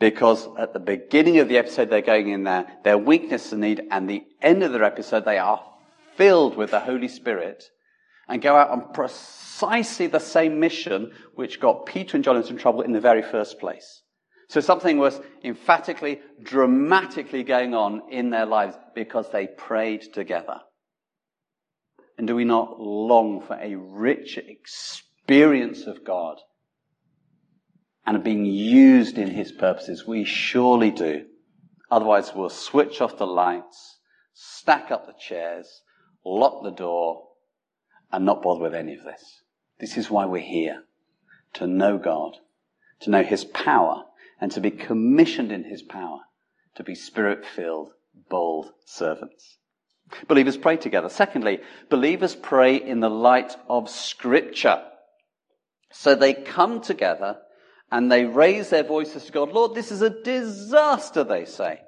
Because 0.00 0.48
at 0.58 0.72
the 0.72 0.80
beginning 0.80 1.38
of 1.38 1.48
the 1.48 1.58
episode, 1.58 1.88
they're 1.88 2.02
going 2.02 2.28
in 2.28 2.42
there, 2.42 2.66
their 2.82 2.98
weakness 2.98 3.52
and 3.52 3.60
need, 3.60 3.82
and 3.90 4.08
the 4.08 4.24
end 4.42 4.62
of 4.64 4.72
their 4.72 4.82
episode, 4.82 5.24
they 5.24 5.38
are 5.38 5.64
filled 6.16 6.56
with 6.56 6.70
the 6.70 6.80
Holy 6.80 7.08
Spirit 7.08 7.64
and 8.28 8.42
go 8.42 8.56
out 8.56 8.70
on 8.70 8.92
precisely 8.92 10.06
the 10.06 10.18
same 10.18 10.60
mission 10.60 11.12
which 11.34 11.60
got 11.60 11.86
Peter 11.86 12.16
and 12.16 12.24
John 12.24 12.36
into 12.36 12.54
trouble 12.54 12.82
in 12.82 12.92
the 12.92 13.00
very 13.00 13.22
first 13.22 13.58
place. 13.58 14.02
So 14.48 14.60
something 14.60 14.98
was 14.98 15.20
emphatically, 15.42 16.20
dramatically 16.42 17.42
going 17.42 17.74
on 17.74 18.02
in 18.10 18.30
their 18.30 18.46
lives 18.46 18.76
because 18.94 19.30
they 19.30 19.46
prayed 19.46 20.02
together. 20.12 20.60
And 22.16 22.26
do 22.26 22.36
we 22.36 22.44
not 22.44 22.78
long 22.78 23.40
for 23.40 23.54
a 23.54 23.74
rich 23.74 24.38
experience 24.38 25.86
of 25.86 26.04
God 26.04 26.36
and 28.06 28.22
being 28.22 28.44
used 28.44 29.18
in 29.18 29.30
His 29.30 29.50
purposes? 29.50 30.06
We 30.06 30.24
surely 30.24 30.90
do. 30.90 31.24
Otherwise 31.90 32.32
we'll 32.34 32.50
switch 32.50 33.00
off 33.00 33.18
the 33.18 33.26
lights, 33.26 33.98
stack 34.32 34.90
up 34.90 35.06
the 35.06 35.14
chairs, 35.18 35.82
lock 36.24 36.62
the 36.62 36.70
door, 36.70 37.28
and 38.12 38.24
not 38.24 38.42
bother 38.42 38.62
with 38.62 38.74
any 38.74 38.94
of 38.94 39.04
this. 39.04 39.42
This 39.80 39.96
is 39.96 40.10
why 40.10 40.26
we're 40.26 40.40
here. 40.40 40.84
To 41.54 41.66
know 41.66 41.98
God, 41.98 42.36
to 43.00 43.10
know 43.10 43.22
His 43.22 43.44
power, 43.44 44.04
and 44.40 44.50
to 44.52 44.60
be 44.60 44.70
commissioned 44.70 45.52
in 45.52 45.64
His 45.64 45.82
power, 45.82 46.20
to 46.76 46.82
be 46.82 46.94
spirit 46.94 47.44
filled, 47.44 47.92
bold 48.28 48.70
servants. 48.84 49.58
Believers 50.28 50.56
pray 50.56 50.76
together. 50.76 51.08
Secondly, 51.08 51.60
believers 51.88 52.34
pray 52.34 52.76
in 52.76 53.00
the 53.00 53.10
light 53.10 53.56
of 53.68 53.88
Scripture. 53.88 54.82
So 55.90 56.14
they 56.14 56.34
come 56.34 56.80
together 56.80 57.38
and 57.90 58.10
they 58.10 58.24
raise 58.24 58.70
their 58.70 58.82
voices 58.82 59.24
to 59.24 59.32
God. 59.32 59.52
Lord, 59.52 59.74
this 59.74 59.92
is 59.92 60.02
a 60.02 60.10
disaster, 60.10 61.24
they 61.24 61.44
say. 61.44 61.80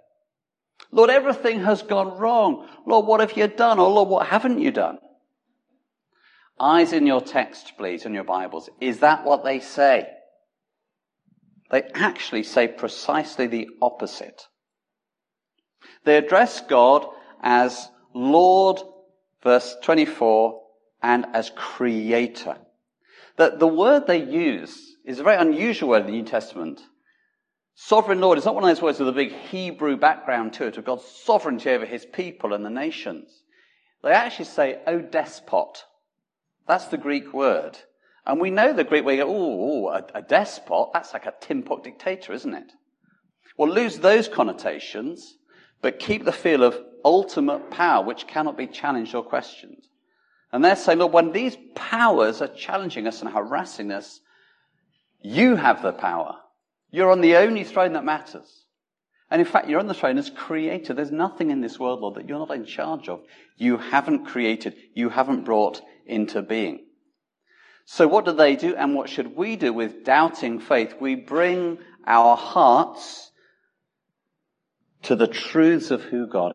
Lord, 0.93 1.11
everything 1.11 1.61
has 1.61 1.83
gone 1.83 2.19
wrong. 2.19 2.69
Lord, 2.87 3.07
what 3.07 3.21
have 3.21 3.37
you 3.37 3.47
done? 3.49 3.79
Or 3.79 3.91
Lord, 3.91 4.09
what 4.09 4.27
haven't 4.29 4.61
you 4.61 4.71
done? 4.71 4.99
Eyes 6.59 6.93
in 6.93 7.07
your 7.07 7.21
text, 7.21 7.73
please, 7.77 8.07
in 8.07 8.15
your 8.15 8.25
Bibles. 8.25 8.71
Is 8.81 9.01
that 9.01 9.25
what 9.25 9.45
they 9.45 9.61
say? 9.61 10.09
They 11.71 11.83
actually 11.95 12.45
say 12.45 12.69
precisely 12.69 13.47
the 13.47 13.69
opposite. 13.83 14.47
They 16.05 16.17
address 16.17 16.61
God 16.61 17.07
as 17.43 17.89
Lord, 18.15 18.81
verse 19.43 19.77
24, 19.83 20.63
and 21.03 21.27
as 21.35 21.51
Creator. 21.55 22.57
That 23.37 23.59
the 23.59 23.67
word 23.67 24.07
they 24.07 24.23
use 24.23 24.97
is 25.05 25.19
a 25.19 25.25
very 25.25 25.37
unusual 25.37 25.91
word 25.91 26.03
in 26.03 26.07
the 26.07 26.13
New 26.13 26.25
Testament. 26.25 26.81
Sovereign 27.79 28.21
Lord 28.21 28.39
is 28.39 28.47
not 28.47 28.55
one 28.55 28.65
of 28.65 28.71
those 28.71 28.81
words 28.81 28.99
with 28.99 29.09
a 29.11 29.13
big 29.13 29.33
Hebrew 29.33 29.99
background 29.99 30.55
to 30.55 30.67
it, 30.67 30.79
of 30.79 30.87
God's 30.87 31.05
sovereignty 31.05 31.69
over 31.69 31.85
his 31.85 32.07
people 32.07 32.55
and 32.55 32.65
the 32.65 32.71
nations. 32.71 33.43
They 34.03 34.13
actually 34.13 34.47
say, 34.47 34.81
O 34.87 35.01
despot. 35.01 35.85
That's 36.67 36.87
the 36.87 36.97
Greek 36.97 37.35
word. 37.35 37.79
And 38.25 38.41
we 38.41 38.51
know 38.51 38.73
the 38.73 38.83
Greek 38.83 39.05
way, 39.05 39.21
oh, 39.23 39.89
a, 39.89 40.07
a 40.15 40.23
despot, 40.23 40.89
that's 40.95 41.13
like 41.13 41.27
a 41.27 41.35
tin 41.39 41.63
pot 41.63 41.85
dictator, 41.85 42.33
isn't 42.33 42.55
it? 42.55 42.73
Well, 43.59 43.69
lose 43.69 43.99
those 43.99 44.27
connotations, 44.27 45.37
but 45.83 45.99
keep 45.99 46.25
the 46.25 46.33
feel 46.33 46.63
of 46.63 46.83
ultimate 47.05 47.71
power, 47.71 48.03
which 48.03 48.27
cannot 48.27 48.57
be 48.57 48.67
challenged 48.67 49.15
or 49.15 49.23
questioned. 49.23 49.87
And 50.51 50.65
they're 50.65 50.77
saying, 50.77 50.99
Lord, 50.99 51.13
when 51.13 51.31
these 51.31 51.59
powers 51.75 52.41
are 52.41 52.49
challenging 52.49 53.07
us 53.07 53.21
and 53.21 53.31
harassing 53.31 53.93
us, 53.93 54.21
you 55.21 55.57
have 55.57 55.83
the 55.83 55.93
power. 55.93 56.37
You're 56.91 57.11
on 57.11 57.21
the 57.21 57.37
only 57.37 57.65
throne 57.65 57.95
that 57.95 58.05
matters. 58.05 58.65
And 59.31 59.41
in 59.41 59.47
fact, 59.47 59.69
you're 59.69 59.81
on 59.81 59.89
the 59.89 59.95
throne 59.95 60.19
as 60.19 60.31
creator. 60.31 60.95
There's 60.95 61.11
nothing 61.11 61.51
in 61.51 61.61
this 61.61 61.79
world, 61.79 62.01
Lord, 62.01 62.15
that 62.15 62.29
you're 62.29 62.39
not 62.39 62.55
in 62.55 62.65
charge 62.65 63.09
of. 63.09 63.23
You 63.57 63.77
haven't 63.77 64.27
created. 64.27 64.77
You 64.95 65.09
haven't 65.09 65.45
brought 65.45 65.83
into 66.07 66.43
being. 66.43 66.85
So 67.87 68.07
what 68.07 68.25
do 68.25 68.33
they 68.33 68.57
do 68.57 68.75
and 68.77 68.95
what 68.95 69.09
should 69.09 69.37
we 69.37 69.57
do 69.57 69.73
with 69.73 70.05
doubting 70.05 70.61
faith? 70.61 70.95
We 71.01 71.15
bring 71.17 71.79
our 72.07 72.37
hearts 72.37 73.31
to 75.03 75.17
the 75.17 75.29
truths 75.29 75.91
of 75.91 76.03
who 76.03 76.27
God 76.27 76.53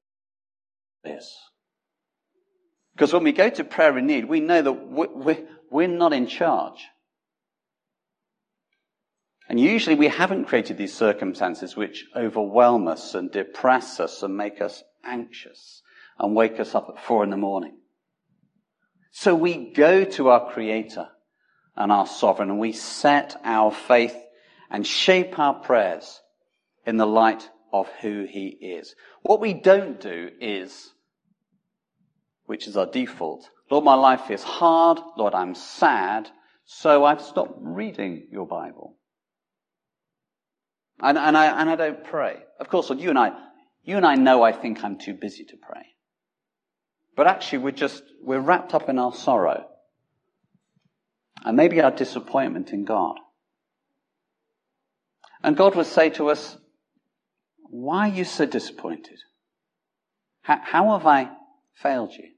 is. 1.06 1.38
Because 2.94 3.14
when 3.14 3.24
we 3.24 3.32
go 3.32 3.50
to 3.50 3.64
prayer 3.64 3.98
in 3.98 4.08
need, 4.08 4.26
we 4.26 4.42
know 4.42 4.62
that 4.62 5.48
we're 5.70 5.88
not 5.88 6.14
in 6.14 6.28
charge. 6.28 6.86
And 9.52 9.60
usually 9.60 9.98
we 9.98 10.08
haven't 10.08 10.46
created 10.46 10.78
these 10.78 10.94
circumstances 10.94 11.76
which 11.76 12.06
overwhelm 12.16 12.88
us 12.88 13.16
and 13.16 13.30
depress 13.30 14.00
us 14.00 14.24
and 14.24 14.38
make 14.38 14.62
us 14.62 14.82
anxious 15.04 15.82
and 16.18 16.34
wake 16.34 16.58
us 16.62 16.74
up 16.74 16.88
at 16.88 17.04
four 17.04 17.22
in 17.26 17.32
the 17.32 17.36
morning. 17.36 17.76
So 19.12 19.36
we 19.36 19.74
go 19.74 20.06
to 20.06 20.30
our 20.30 20.50
Creator 20.54 21.10
and 21.76 21.92
our 21.92 22.08
Sovereign 22.08 22.50
and 22.50 22.60
we 22.62 22.72
set 22.72 23.36
our 23.44 23.74
faith 23.74 24.16
and 24.70 24.88
shape 24.88 25.38
our 25.38 25.56
prayers 25.56 26.22
in 26.86 26.96
the 26.96 27.06
light 27.06 27.50
of 27.74 27.90
who 28.00 28.24
He 28.24 28.48
is. 28.48 28.96
What 29.22 29.42
we 29.42 29.54
don't 29.54 30.00
do 30.00 30.30
is, 30.40 30.94
which 32.46 32.70
is 32.70 32.78
our 32.78 32.86
default, 32.90 33.50
Lord, 33.70 33.84
my 33.84 33.96
life 33.96 34.32
is 34.32 34.44
hard, 34.44 35.02
Lord, 35.18 35.34
I'm 35.34 35.56
sad, 35.56 36.30
so 36.64 37.04
I've 37.04 37.22
stopped 37.22 37.58
reading 37.60 38.30
your 38.32 38.48
Bible. 38.48 38.96
And, 41.02 41.18
and, 41.18 41.36
I, 41.36 41.60
and 41.60 41.70
I 41.70 41.76
don't 41.76 42.04
pray. 42.04 42.38
Of 42.60 42.70
course, 42.70 42.92
you 42.92 43.10
and 43.10 43.18
I, 43.18 43.32
you 43.84 43.98
and 43.98 44.06
I 44.06 44.16
know 44.16 44.44
I 44.44 44.52
think 44.52 44.84
I'm 44.84 45.00
too 45.00 45.14
busy 45.14 45.44
to 45.46 45.58
pray. 45.58 45.86
But 47.16 47.28
actually, 47.28 47.60
we're 47.60 47.72
just, 47.72 48.04
we're 48.22 48.40
wrapped 48.40 48.74
up 48.74 48.88
in 48.88 49.00
our 49.00 49.14
sorrow. 49.14 49.66
And 51.44 51.58
maybe 51.58 51.82
our 51.82 51.92
disappointment 51.92 52.70
in 52.70 52.86
God. 52.86 53.16
And 55.44 55.58
God 55.58 55.76
would 55.76 55.88
say 55.88 56.12
to 56.12 56.30
us, 56.30 56.56
why 57.64 58.10
are 58.10 58.14
you 58.14 58.26
so 58.26 58.46
disappointed? 58.46 59.18
How, 60.44 60.60
how 60.64 60.98
have 60.98 61.08
I 61.08 61.32
failed 61.74 62.14
you? 62.14 62.30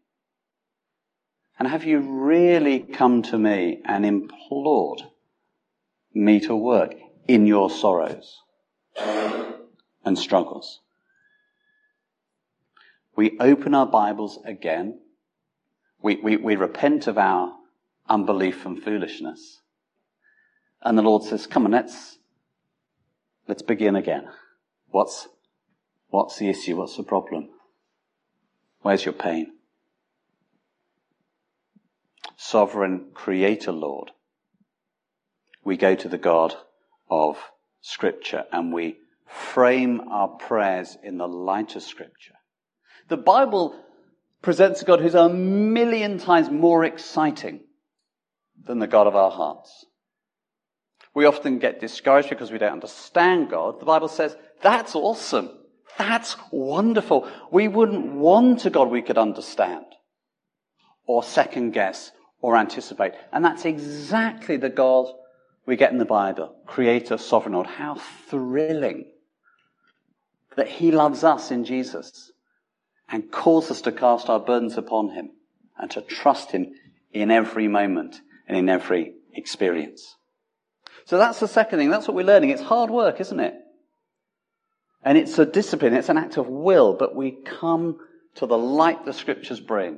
And 1.60 1.67
have 1.67 1.84
you 1.84 2.00
really 2.00 2.79
come 2.79 3.24
to 3.24 3.38
me 3.38 3.82
and 3.86 4.05
implored 4.05 5.01
me 6.13 6.39
to 6.41 6.55
work 6.55 6.93
in 7.27 7.46
your 7.46 7.70
sorrows? 7.70 8.42
And 8.97 10.17
struggles. 10.17 10.79
We 13.15 13.38
open 13.39 13.73
our 13.73 13.85
Bibles 13.85 14.39
again. 14.45 15.00
We, 16.01 16.15
we, 16.17 16.38
we 16.38 16.55
repent 16.55 17.07
of 17.07 17.17
our 17.17 17.53
unbelief 18.09 18.65
and 18.65 18.81
foolishness. 18.81 19.62
And 20.81 20.97
the 20.97 21.03
Lord 21.03 21.23
says, 21.23 21.47
come 21.47 21.65
on, 21.65 21.71
let's, 21.71 22.17
let's 23.47 23.62
begin 23.62 23.95
again. 23.95 24.27
What's, 24.89 25.27
what's 26.09 26.38
the 26.38 26.50
issue? 26.50 26.75
What's 26.75 26.97
the 26.97 27.03
problem? 27.03 27.50
Where's 28.81 29.05
your 29.05 29.13
pain? 29.13 29.53
Sovereign 32.35 33.05
Creator 33.13 33.71
Lord. 33.71 34.12
We 35.63 35.77
go 35.77 35.95
to 35.95 36.09
the 36.09 36.17
God 36.17 36.55
of 37.09 37.38
Scripture 37.83 38.45
and 38.51 38.73
we 38.73 38.97
frame 39.27 40.01
our 40.09 40.29
prayers 40.29 40.97
in 41.03 41.17
the 41.17 41.27
light 41.27 41.75
of 41.75 41.83
Scripture. 41.83 42.35
The 43.09 43.17
Bible 43.17 43.75
presents 44.41 44.81
a 44.81 44.85
God 44.85 45.01
who's 45.01 45.15
a 45.15 45.29
million 45.29 46.17
times 46.17 46.49
more 46.49 46.85
exciting 46.85 47.59
than 48.65 48.79
the 48.79 48.87
God 48.87 49.05
of 49.05 49.15
our 49.15 49.31
hearts. 49.31 49.85
We 51.13 51.25
often 51.25 51.59
get 51.59 51.81
discouraged 51.81 52.29
because 52.29 52.51
we 52.51 52.57
don't 52.57 52.71
understand 52.71 53.49
God. 53.49 53.81
The 53.81 53.85
Bible 53.85 54.07
says, 54.07 54.35
that's 54.61 54.95
awesome. 54.95 55.51
That's 55.97 56.37
wonderful. 56.51 57.29
We 57.51 57.67
wouldn't 57.67 58.13
want 58.13 58.65
a 58.65 58.69
God 58.69 58.89
we 58.89 59.01
could 59.01 59.17
understand 59.17 59.85
or 61.05 61.21
second 61.21 61.71
guess 61.71 62.11
or 62.41 62.55
anticipate. 62.55 63.13
And 63.33 63.43
that's 63.43 63.65
exactly 63.65 64.55
the 64.55 64.69
God 64.69 65.07
we 65.65 65.75
get 65.75 65.91
in 65.91 65.98
the 65.98 66.05
Bible, 66.05 66.55
creator, 66.65 67.17
sovereign 67.17 67.53
Lord. 67.53 67.67
How 67.67 67.96
thrilling 68.29 69.12
that 70.55 70.67
he 70.67 70.91
loves 70.91 71.24
us 71.24 71.51
in 71.51 71.65
Jesus 71.65 72.32
and 73.10 73.32
calls 73.32 73.72
us 73.72 73.82
to 73.82 73.91
cast 73.91 74.29
our 74.29 74.39
burdens 74.39 74.77
upon 74.77 75.10
him 75.10 75.32
and 75.77 75.89
to 75.91 76.01
trust 76.01 76.51
him 76.51 76.74
in 77.12 77.32
every 77.32 77.67
moment 77.67 78.22
and 78.48 78.58
in 78.58 78.70
every 78.70 79.13
experience. 79.34 80.15
So 81.05 81.17
that's 81.17 81.39
the 81.39 81.48
second 81.48 81.79
thing. 81.79 81.89
That's 81.89 82.08
what 82.08 82.15
we're 82.15 82.25
learning. 82.25 82.50
It's 82.50 82.62
hard 82.62 82.89
work, 82.89 83.20
isn't 83.20 83.39
it? 83.39 83.55
And 85.03 85.17
it's 85.17 85.38
a 85.38 85.46
discipline, 85.46 85.93
it's 85.93 86.10
an 86.10 86.17
act 86.17 86.38
of 86.38 86.48
will, 86.48 86.93
but 86.93 87.13
we 87.13 87.32
come 87.32 88.00
to 88.36 88.46
the 88.46 88.58
light 88.58 89.03
the 89.05 89.13
scriptures 89.13 89.60
bring. 89.60 89.98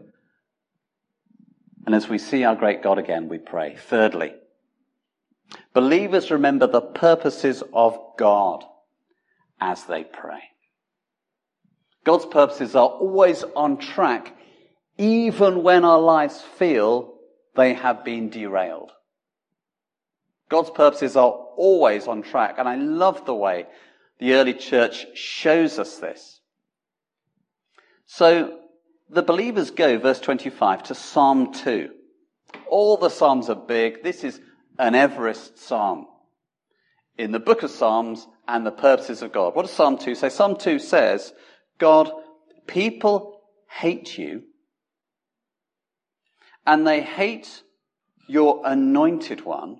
And 1.85 1.93
as 1.93 2.09
we 2.09 2.17
see 2.17 2.43
our 2.43 2.55
great 2.55 2.81
God 2.81 2.97
again, 2.97 3.29
we 3.29 3.37
pray. 3.37 3.75
Thirdly, 3.75 4.33
believers 5.73 6.31
remember 6.31 6.67
the 6.67 6.81
purposes 6.81 7.63
of 7.73 7.97
God 8.17 8.63
as 9.59 9.83
they 9.85 10.03
pray. 10.03 10.41
God's 12.03 12.25
purposes 12.25 12.75
are 12.75 12.87
always 12.87 13.43
on 13.55 13.77
track, 13.77 14.35
even 14.97 15.63
when 15.63 15.83
our 15.83 15.99
lives 15.99 16.41
feel 16.41 17.15
they 17.55 17.73
have 17.73 18.05
been 18.05 18.29
derailed. 18.29 18.91
God's 20.49 20.69
purposes 20.69 21.15
are 21.15 21.31
always 21.57 22.07
on 22.07 22.21
track, 22.21 22.55
and 22.59 22.69
I 22.69 22.75
love 22.75 23.25
the 23.25 23.33
way 23.33 23.65
the 24.19 24.33
early 24.33 24.53
church 24.53 25.05
shows 25.17 25.79
us 25.79 25.97
this. 25.97 26.41
So 28.05 28.59
the 29.09 29.23
believers 29.23 29.71
go, 29.71 29.97
verse 29.97 30.19
25, 30.19 30.83
to 30.83 30.95
Psalm 30.95 31.53
2. 31.53 31.89
All 32.69 32.97
the 32.97 33.09
Psalms 33.09 33.49
are 33.49 33.55
big. 33.55 34.03
This 34.03 34.23
is 34.23 34.39
an 34.77 34.95
Everest 34.95 35.59
Psalm 35.59 36.07
in 37.17 37.31
the 37.31 37.39
book 37.39 37.63
of 37.63 37.71
Psalms 37.71 38.27
and 38.47 38.65
the 38.65 38.71
purposes 38.71 39.21
of 39.21 39.31
God. 39.31 39.55
What 39.55 39.63
does 39.63 39.73
Psalm 39.73 39.97
2 39.97 40.15
say? 40.15 40.29
Psalm 40.29 40.57
2 40.57 40.79
says, 40.79 41.33
God, 41.77 42.11
people 42.67 43.41
hate 43.69 44.17
you 44.17 44.43
and 46.65 46.85
they 46.85 47.01
hate 47.01 47.63
your 48.27 48.61
anointed 48.65 49.45
one 49.45 49.79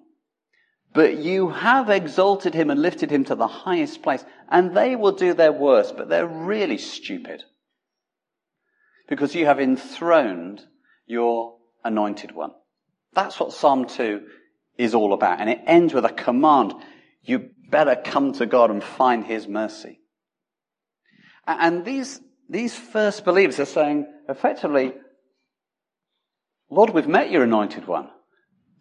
but 0.96 1.18
you 1.18 1.50
have 1.50 1.90
exalted 1.90 2.54
him 2.54 2.70
and 2.72 2.82
lifted 2.82 3.12
him 3.12 3.26
to 3.26 3.36
the 3.36 3.48
highest 3.48 4.02
place. 4.02 4.24
And 4.50 4.76
they 4.76 4.96
will 4.96 5.12
do 5.12 5.34
their 5.34 5.52
worst, 5.52 5.98
but 5.98 6.08
they're 6.08 6.26
really 6.26 6.78
stupid. 6.78 7.44
Because 9.10 9.36
you 9.36 9.46
have 9.46 9.60
enthroned 9.60 10.64
your 11.06 11.58
anointed 11.84 12.32
one. 12.32 12.52
That's 13.14 13.38
what 13.42 13.52
Psalm 13.52 13.88
2 13.88 14.22
is 14.78 14.94
all 14.94 15.14
about. 15.14 15.40
And 15.40 15.50
it 15.50 15.62
ends 15.66 15.94
with 15.94 16.06
a 16.06 16.10
command. 16.10 16.74
You 17.24 17.50
better 17.70 17.96
come 17.96 18.34
to 18.34 18.46
God 18.46 18.70
and 18.72 18.84
find 18.84 19.26
his 19.26 19.48
mercy. 19.48 20.00
And 21.48 21.86
these, 21.86 22.20
these 22.50 22.76
first 22.76 23.26
believers 23.26 23.60
are 23.60 23.66
saying, 23.66 24.08
effectively, 24.28 24.94
Lord, 26.70 26.90
we've 26.92 27.08
met 27.08 27.32
your 27.32 27.44
anointed 27.44 27.88
one. 27.88 28.10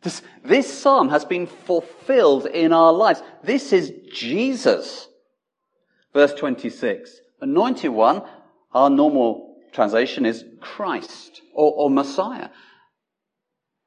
This, 0.02 0.22
this 0.44 0.72
psalm 0.72 1.08
has 1.10 1.24
been 1.24 1.46
fulfilled 1.46 2.46
in 2.46 2.72
our 2.72 2.92
lives. 2.92 3.22
This 3.42 3.72
is 3.72 3.92
Jesus. 4.12 5.08
Verse 6.12 6.34
26. 6.34 7.20
Anointed 7.40 7.90
one, 7.90 8.22
our 8.72 8.90
normal 8.90 9.56
translation 9.72 10.24
is 10.26 10.44
Christ 10.60 11.42
or, 11.54 11.72
or 11.72 11.90
Messiah. 11.90 12.48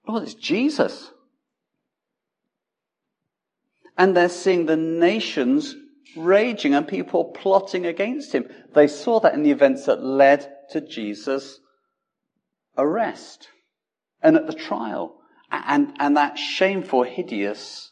Lord, 0.08 0.24
it's 0.24 0.34
Jesus. 0.34 1.12
And 3.98 4.16
they're 4.16 4.30
seeing 4.30 4.66
the 4.66 4.77
nations 4.77 5.75
raging 6.16 6.74
and 6.74 6.88
people 6.88 7.25
plotting 7.25 7.86
against 7.86 8.34
him. 8.34 8.48
They 8.74 8.88
saw 8.88 9.20
that 9.22 9.34
in 9.34 9.44
the 9.44 9.51
events 9.51 9.86
that 9.86 10.04
led 10.04 10.51
to 10.72 10.82
Jesus' 10.82 11.60
arrest 12.77 13.50
and 14.22 14.36
at 14.36 14.48
the 14.48 14.54
trial 14.54 15.20
and, 15.51 15.94
and 16.00 16.18
that 16.18 16.38
shameful, 16.38 17.04
hideous, 17.04 17.92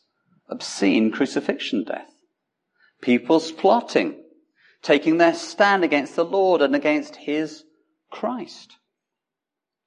obscene 0.49 1.11
crucifixion 1.11 1.83
death. 1.83 2.11
People's 3.01 3.51
plotting, 3.51 4.21
taking 4.81 5.17
their 5.17 5.33
stand 5.33 5.83
against 5.83 6.15
the 6.15 6.25
Lord 6.25 6.61
and 6.61 6.75
against 6.75 7.15
his 7.15 7.63
Christ. 8.11 8.77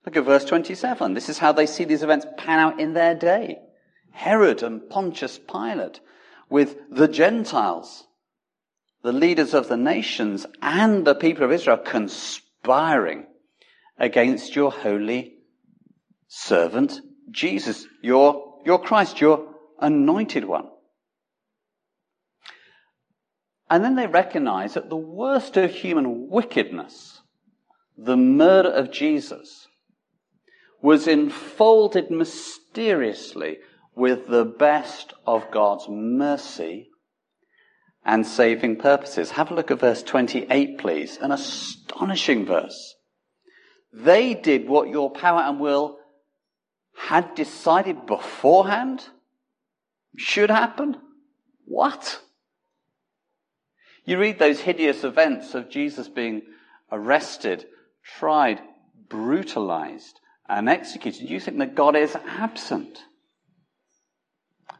Look 0.04 0.16
at 0.16 0.25
verse 0.25 0.44
27. 0.44 1.14
This 1.14 1.28
is 1.28 1.38
how 1.38 1.52
they 1.52 1.66
see 1.66 1.84
these 1.84 2.02
events 2.02 2.26
pan 2.37 2.58
out 2.58 2.80
in 2.80 2.94
their 2.94 3.14
day. 3.14 3.58
Herod 4.18 4.64
and 4.64 4.90
Pontius 4.90 5.38
Pilate 5.38 6.00
with 6.50 6.76
the 6.90 7.07
Gentiles, 7.07 8.09
the 9.02 9.12
leaders 9.12 9.54
of 9.54 9.68
the 9.68 9.76
nations 9.76 10.44
and 10.61 11.07
the 11.07 11.14
people 11.14 11.44
of 11.44 11.52
Israel 11.52 11.76
conspiring 11.78 13.26
against 13.96 14.57
your 14.57 14.72
holy 14.72 15.35
servant 16.26 17.00
Jesus, 17.31 17.87
your, 18.02 18.57
your 18.66 18.81
Christ, 18.81 19.20
your 19.20 19.54
anointed 19.78 20.44
one. 20.44 20.66
And 23.70 23.85
then 23.85 23.94
they 23.94 24.09
recognize 24.09 24.74
that 24.74 24.90
the 24.90 24.96
worst 24.96 25.57
of 25.57 25.70
human 25.70 26.28
wickedness, 26.28 27.20
the 27.96 28.16
murder 28.16 28.70
of 28.70 28.90
Jesus, 28.90 29.68
was 30.83 31.07
enfolded 31.07 32.11
mysteriously 32.11 33.59
with 33.98 34.28
the 34.28 34.44
best 34.44 35.12
of 35.26 35.50
God's 35.50 35.87
mercy 35.88 36.88
and 38.04 38.26
saving 38.26 38.76
purposes. 38.76 39.32
Have 39.32 39.50
a 39.50 39.54
look 39.54 39.70
at 39.70 39.80
verse 39.80 40.02
28, 40.02 40.78
please. 40.78 41.18
An 41.20 41.32
astonishing 41.32 42.46
verse. 42.46 42.94
They 43.92 44.34
did 44.34 44.68
what 44.68 44.88
your 44.88 45.11
power 45.11 45.40
and 45.40 45.61
will 45.61 45.98
had 46.98 47.34
decided 47.34 48.06
beforehand 48.06 49.04
should 50.16 50.50
happen? 50.50 50.96
What? 51.64 52.20
You 54.04 54.18
read 54.18 54.38
those 54.38 54.61
hideous 54.61 55.04
events 55.04 55.54
of 55.54 55.70
Jesus 55.70 56.08
being 56.08 56.42
arrested, 56.90 57.66
tried, 58.18 58.61
brutalized, 59.08 60.18
and 60.48 60.68
executed. 60.68 61.30
You 61.30 61.40
think 61.40 61.58
that 61.58 61.74
God 61.74 61.94
is 61.94 62.16
absent. 62.26 62.98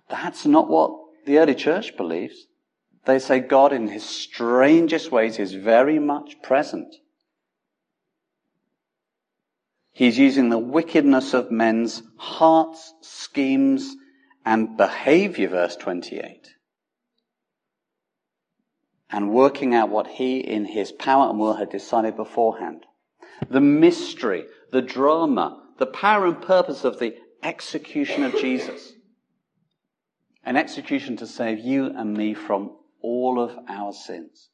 That's 0.09 0.47
not 0.47 0.68
what 0.68 0.92
the 1.27 1.38
early 1.38 1.55
church 1.55 1.97
believes. 1.97 2.47
They 3.05 3.18
say 3.18 3.40
God 3.40 3.73
in 3.73 3.88
his 3.88 4.05
strangest 4.05 5.11
ways 5.11 5.38
is 5.38 5.55
very 5.55 5.99
much 5.99 6.42
present. 6.42 6.94
He's 9.92 10.18
using 10.18 10.49
the 10.49 10.59
wickedness 10.59 11.35
of 11.35 11.51
men's 11.51 12.03
hearts, 12.18 12.94
schemes, 13.01 13.97
and 14.44 14.77
behavior, 14.77 15.49
verse 15.49 15.75
28. 15.77 16.49
And 19.11 19.33
working 19.33 19.75
out 19.75 19.88
what 19.88 20.07
he, 20.07 20.38
in 20.38 20.66
his 20.66 20.92
power 20.92 21.31
and 21.31 21.38
will, 21.38 21.55
had 21.55 21.71
decided 21.71 22.16
beforehand. 22.16 22.85
The 23.49 23.61
mystery, 23.61 24.44
the 24.71 24.83
drama, 24.83 25.62
the 25.79 25.87
power 25.87 26.27
and 26.27 26.40
purpose 26.40 26.85
of 26.85 26.99
the 26.99 27.16
execution 27.42 28.23
of 28.23 28.37
Jesus. 28.37 28.92
An 30.48 30.56
execution 30.56 31.18
to 31.18 31.26
save 31.26 31.58
you 31.58 31.92
and 31.94 32.16
me 32.16 32.32
from 32.32 32.70
all 33.02 33.38
of 33.38 33.54
our 33.68 33.92
sins. 33.92 34.48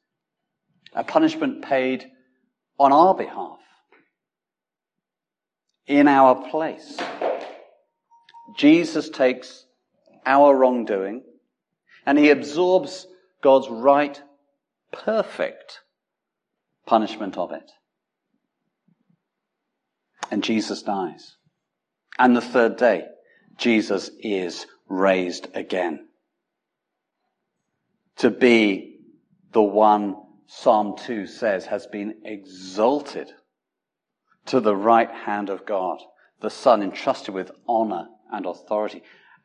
A 0.93 1.05
punishment 1.05 1.63
paid 1.63 2.11
on 2.77 2.91
our 2.91 3.15
behalf 3.15 3.59
in 5.87 6.09
our 6.09 6.49
place. 6.49 6.97
Jesus 8.57 9.07
takes 9.07 9.65
our 10.25 10.53
wrongdoing 10.53 11.23
and 12.05 12.19
he 12.19 12.29
absorbs 12.29 13.07
God's 13.41 13.69
right, 13.69 14.21
perfect 14.91 15.79
punishment 16.85 17.37
of 17.37 17.53
it. 17.53 17.71
And 20.29 20.43
Jesus 20.43 20.83
dies. 20.83 21.37
And 22.19 22.35
the 22.35 22.41
third 22.41 22.75
day, 22.75 23.05
Jesus 23.57 24.09
is 24.19 24.65
raised 24.87 25.47
again. 25.53 26.07
To 28.17 28.29
be 28.29 28.99
the 29.51 29.61
one 29.61 30.15
Psalm 30.47 30.95
2 30.97 31.27
says 31.27 31.65
has 31.65 31.87
been 31.87 32.21
exalted 32.23 33.31
to 34.47 34.59
the 34.59 34.75
right 34.75 35.09
hand 35.09 35.49
of 35.49 35.65
God, 35.65 35.99
the 36.41 36.49
Son 36.49 36.83
entrusted 36.83 37.33
with 37.33 37.51
honor 37.67 38.07
and 38.31 38.45
authority, 38.45 39.01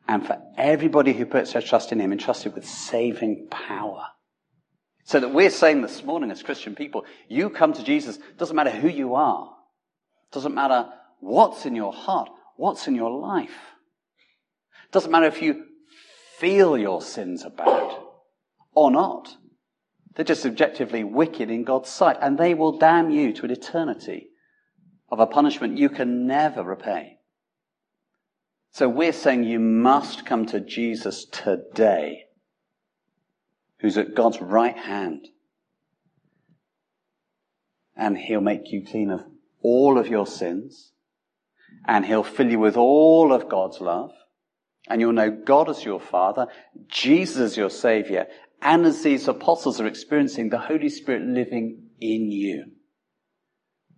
and 0.07 0.25
for 0.25 0.41
everybody 0.57 1.13
who 1.13 1.25
puts 1.25 1.53
their 1.53 1.61
trust 1.61 1.91
in 1.91 1.99
Him, 1.99 2.11
entrusted 2.11 2.53
with 2.53 2.67
saving 2.67 3.47
power. 3.49 4.03
So 5.03 5.19
that 5.19 5.33
we're 5.33 5.49
saying 5.49 5.81
this 5.81 6.03
morning 6.03 6.29
as 6.31 6.43
Christian 6.43 6.75
people, 6.75 7.05
you 7.27 7.49
come 7.49 7.73
to 7.73 7.83
Jesus, 7.83 8.19
doesn't 8.37 8.55
matter 8.55 8.69
who 8.69 8.87
you 8.87 9.15
are, 9.15 9.49
doesn't 10.31 10.53
matter 10.53 10.89
what's 11.19 11.65
in 11.65 11.75
your 11.75 11.93
heart, 11.93 12.29
what's 12.55 12.87
in 12.87 12.95
your 12.95 13.11
life. 13.11 13.57
Doesn't 14.91 15.11
matter 15.11 15.27
if 15.27 15.41
you 15.41 15.65
feel 16.37 16.77
your 16.77 17.01
sins 17.01 17.43
are 17.43 17.51
bad 17.51 17.95
or 18.73 18.91
not. 18.91 19.35
They're 20.15 20.25
just 20.25 20.45
objectively 20.45 21.03
wicked 21.03 21.49
in 21.49 21.63
God's 21.63 21.89
sight, 21.89 22.17
and 22.21 22.37
they 22.37 22.53
will 22.53 22.77
damn 22.77 23.09
you 23.09 23.31
to 23.33 23.45
an 23.45 23.51
eternity 23.51 24.29
of 25.09 25.19
a 25.19 25.27
punishment 25.27 25.77
you 25.77 25.89
can 25.89 26.27
never 26.27 26.63
repay. 26.63 27.17
So 28.71 28.89
we're 28.89 29.13
saying 29.13 29.43
you 29.43 29.59
must 29.59 30.25
come 30.25 30.45
to 30.47 30.59
Jesus 30.59 31.25
today, 31.25 32.25
who's 33.79 33.97
at 33.97 34.15
God's 34.15 34.41
right 34.41 34.77
hand, 34.77 35.27
and 37.95 38.17
he'll 38.17 38.41
make 38.41 38.71
you 38.71 38.85
clean 38.85 39.11
of 39.11 39.23
all 39.61 39.97
of 39.97 40.07
your 40.07 40.25
sins 40.25 40.91
and 41.85 42.05
he'll 42.05 42.23
fill 42.23 42.49
you 42.49 42.59
with 42.59 42.77
all 42.77 43.33
of 43.33 43.49
God's 43.49 43.79
love 43.79 44.11
and 44.89 44.99
you'll 44.99 45.13
know 45.13 45.31
God 45.31 45.69
as 45.69 45.83
your 45.83 45.99
Father, 45.99 46.47
Jesus 46.87 47.39
as 47.39 47.57
your 47.57 47.69
Savior, 47.69 48.27
and 48.61 48.85
as 48.85 49.03
these 49.03 49.27
apostles 49.27 49.79
are 49.79 49.87
experiencing 49.87 50.49
the 50.49 50.59
Holy 50.59 50.89
Spirit 50.89 51.23
living 51.23 51.89
in 51.99 52.31
you, 52.31 52.65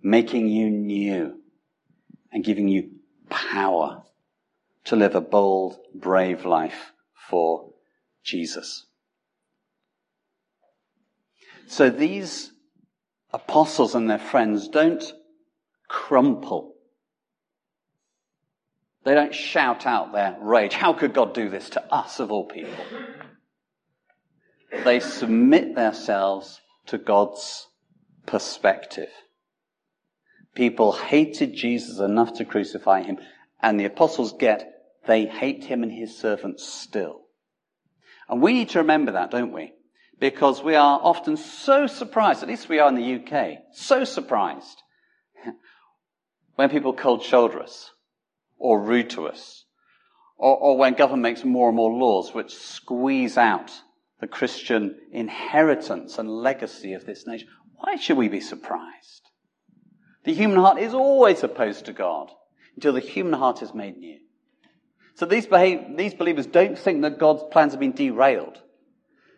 making 0.01 0.47
you 0.47 0.69
new 0.69 1.39
and 2.31 2.43
giving 2.43 2.67
you 2.67 2.91
power 3.29 4.03
to 4.85 4.95
live 4.95 5.15
a 5.15 5.21
bold, 5.21 5.77
brave 5.93 6.45
life 6.45 6.91
for 7.29 7.73
Jesus. 8.23 8.85
So 11.67 11.89
these 11.89 12.51
apostles 13.31 13.95
and 13.95 14.09
their 14.09 14.19
friends 14.19 14.67
don't 14.67 15.03
crumple. 15.87 16.72
They 19.03 19.13
don't 19.13 19.35
shout 19.35 19.85
out 19.85 20.13
their 20.13 20.37
rage. 20.39 20.73
How 20.73 20.93
could 20.93 21.13
God 21.13 21.33
do 21.33 21.49
this 21.49 21.69
to 21.71 21.93
us 21.93 22.19
of 22.19 22.31
all 22.31 22.45
people? 22.45 22.73
They 24.83 24.99
submit 24.99 25.75
themselves 25.75 26.61
to 26.87 26.97
God's 26.97 27.67
perspective. 28.25 29.09
People 30.55 30.93
hated 30.93 31.53
Jesus 31.53 31.99
enough 31.99 32.33
to 32.35 32.45
crucify 32.45 33.03
him, 33.03 33.17
and 33.61 33.79
the 33.79 33.85
apostles 33.85 34.33
get 34.33 34.69
they 35.05 35.25
hate 35.25 35.65
him 35.65 35.83
and 35.83 35.91
his 35.91 36.17
servants 36.17 36.65
still. 36.65 37.23
And 38.29 38.41
we 38.41 38.53
need 38.53 38.69
to 38.69 38.79
remember 38.79 39.11
that, 39.13 39.31
don't 39.31 39.51
we? 39.51 39.73
Because 40.19 40.63
we 40.63 40.75
are 40.75 40.99
often 41.03 41.35
so 41.35 41.87
surprised, 41.87 42.41
at 42.41 42.47
least 42.47 42.69
we 42.69 42.79
are 42.79 42.87
in 42.87 42.95
the 42.95 43.15
UK, 43.15 43.57
so 43.73 44.05
surprised 44.05 44.81
when 46.55 46.69
people 46.69 46.93
cold 46.93 47.23
shoulder 47.23 47.61
us 47.61 47.91
or 48.63 48.81
rude 48.81 49.09
to 49.09 49.27
us 49.27 49.65
or, 50.37 50.57
or 50.57 50.77
when 50.77 50.93
government 50.93 51.21
makes 51.21 51.43
more 51.43 51.67
and 51.67 51.75
more 51.75 51.91
laws 51.91 52.33
which 52.33 52.55
squeeze 52.55 53.37
out 53.37 53.71
the 54.21 54.27
Christian 54.27 54.97
inheritance 55.11 56.17
and 56.17 56.29
legacy 56.29 56.93
of 56.93 57.05
this 57.05 57.27
nation. 57.27 57.49
Why 57.75 57.97
should 57.97 58.15
we 58.15 58.29
be 58.29 58.39
surprised? 58.39 59.29
The 60.23 60.33
human 60.33 60.59
heart 60.59 60.79
is 60.79 60.93
always 60.93 61.43
opposed 61.43 61.85
to 61.85 61.93
God 61.93 62.31
until 62.75 62.93
the 62.93 63.01
human 63.01 63.33
heart 63.33 63.61
is 63.61 63.73
made 63.73 63.97
new. 63.97 64.19
So 65.15 65.25
these, 65.25 65.45
behave, 65.45 65.97
these 65.97 66.13
believers 66.13 66.47
don't 66.47 66.79
think 66.79 67.01
that 67.01 67.19
God's 67.19 67.43
plans 67.51 67.73
have 67.73 67.81
been 67.81 67.91
derailed. 67.91 68.59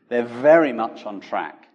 They're 0.10 0.24
very 0.24 0.72
much 0.72 1.04
on 1.04 1.20
track. 1.20 1.68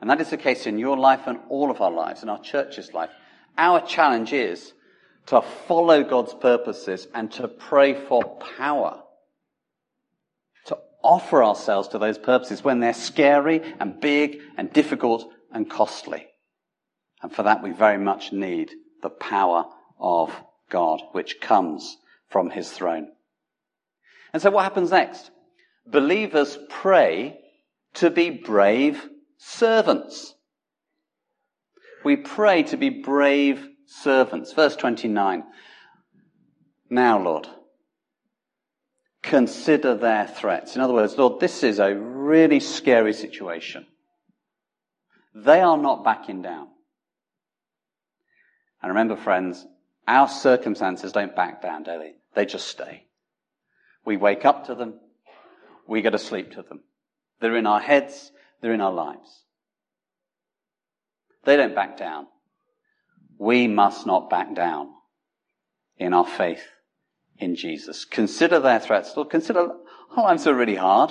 And 0.00 0.08
that 0.08 0.22
is 0.22 0.30
the 0.30 0.38
case 0.38 0.66
in 0.66 0.78
your 0.78 0.96
life 0.96 1.26
and 1.26 1.40
all 1.50 1.70
of 1.70 1.82
our 1.82 1.92
lives, 1.92 2.22
in 2.22 2.30
our 2.30 2.40
church's 2.40 2.94
life. 2.94 3.10
Our 3.58 3.82
challenge 3.82 4.32
is 4.32 4.72
to 5.26 5.42
follow 5.42 6.02
God's 6.02 6.34
purposes 6.34 7.06
and 7.14 7.30
to 7.32 7.48
pray 7.48 7.94
for 7.94 8.38
power. 8.56 9.02
To 10.66 10.78
offer 11.02 11.42
ourselves 11.42 11.88
to 11.88 11.98
those 11.98 12.18
purposes 12.18 12.64
when 12.64 12.80
they're 12.80 12.94
scary 12.94 13.62
and 13.78 14.00
big 14.00 14.40
and 14.56 14.72
difficult 14.72 15.30
and 15.52 15.68
costly. 15.70 16.26
And 17.22 17.32
for 17.32 17.42
that 17.44 17.62
we 17.62 17.70
very 17.70 17.98
much 17.98 18.32
need 18.32 18.70
the 19.02 19.10
power 19.10 19.66
of 19.98 20.32
God, 20.70 21.00
which 21.12 21.40
comes 21.40 21.96
from 22.28 22.50
his 22.50 22.70
throne. 22.70 23.08
And 24.32 24.40
so 24.40 24.50
what 24.50 24.64
happens 24.64 24.90
next? 24.90 25.30
Believers 25.86 26.58
pray 26.68 27.38
to 27.94 28.10
be 28.10 28.30
brave 28.30 29.08
servants. 29.38 30.34
We 32.04 32.16
pray 32.16 32.62
to 32.64 32.76
be 32.76 32.90
brave 32.90 33.66
servants. 33.90 34.52
Verse 34.52 34.76
29. 34.76 35.44
Now, 36.88 37.22
Lord, 37.22 37.48
consider 39.22 39.94
their 39.94 40.26
threats. 40.26 40.76
In 40.76 40.80
other 40.80 40.94
words, 40.94 41.18
Lord, 41.18 41.40
this 41.40 41.62
is 41.62 41.78
a 41.78 41.94
really 41.94 42.60
scary 42.60 43.12
situation. 43.12 43.86
They 45.34 45.60
are 45.60 45.76
not 45.78 46.04
backing 46.04 46.42
down. 46.42 46.68
And 48.82 48.90
remember, 48.90 49.16
friends, 49.16 49.66
our 50.08 50.28
circumstances 50.28 51.12
don't 51.12 51.36
back 51.36 51.62
down, 51.62 51.82
do 51.82 51.98
they? 51.98 52.14
They 52.34 52.46
just 52.46 52.68
stay. 52.68 53.04
We 54.04 54.16
wake 54.16 54.44
up 54.44 54.66
to 54.66 54.74
them. 54.74 54.94
We 55.86 56.02
go 56.02 56.10
to 56.10 56.18
sleep 56.18 56.52
to 56.52 56.62
them. 56.62 56.80
They're 57.40 57.56
in 57.56 57.66
our 57.66 57.80
heads. 57.80 58.32
They're 58.60 58.72
in 58.72 58.80
our 58.80 58.92
lives. 58.92 59.44
They 61.44 61.56
don't 61.56 61.74
back 61.74 61.96
down. 61.96 62.26
We 63.40 63.68
must 63.68 64.06
not 64.06 64.28
back 64.28 64.54
down 64.54 64.90
in 65.96 66.12
our 66.12 66.26
faith 66.26 66.62
in 67.38 67.56
Jesus. 67.56 68.04
Consider 68.04 68.60
their 68.60 68.78
threats. 68.78 69.16
Lord, 69.16 69.30
consider 69.30 69.60
our 70.14 70.24
lives 70.24 70.46
are 70.46 70.54
really 70.54 70.74
hard. 70.74 71.10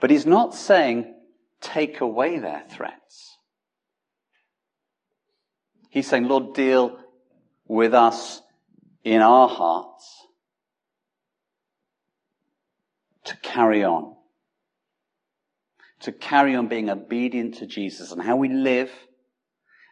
But 0.00 0.10
he's 0.10 0.24
not 0.24 0.54
saying 0.54 1.14
take 1.60 2.00
away 2.00 2.38
their 2.38 2.64
threats. 2.70 3.36
He's 5.90 6.08
saying, 6.08 6.26
Lord, 6.26 6.54
deal 6.54 6.98
with 7.68 7.92
us 7.92 8.40
in 9.04 9.20
our 9.20 9.46
hearts 9.46 10.26
to 13.24 13.36
carry 13.36 13.84
on. 13.84 14.16
To 16.02 16.12
carry 16.12 16.54
on 16.54 16.68
being 16.68 16.90
obedient 16.90 17.56
to 17.56 17.66
Jesus 17.66 18.12
and 18.12 18.22
how 18.22 18.36
we 18.36 18.48
live 18.48 18.90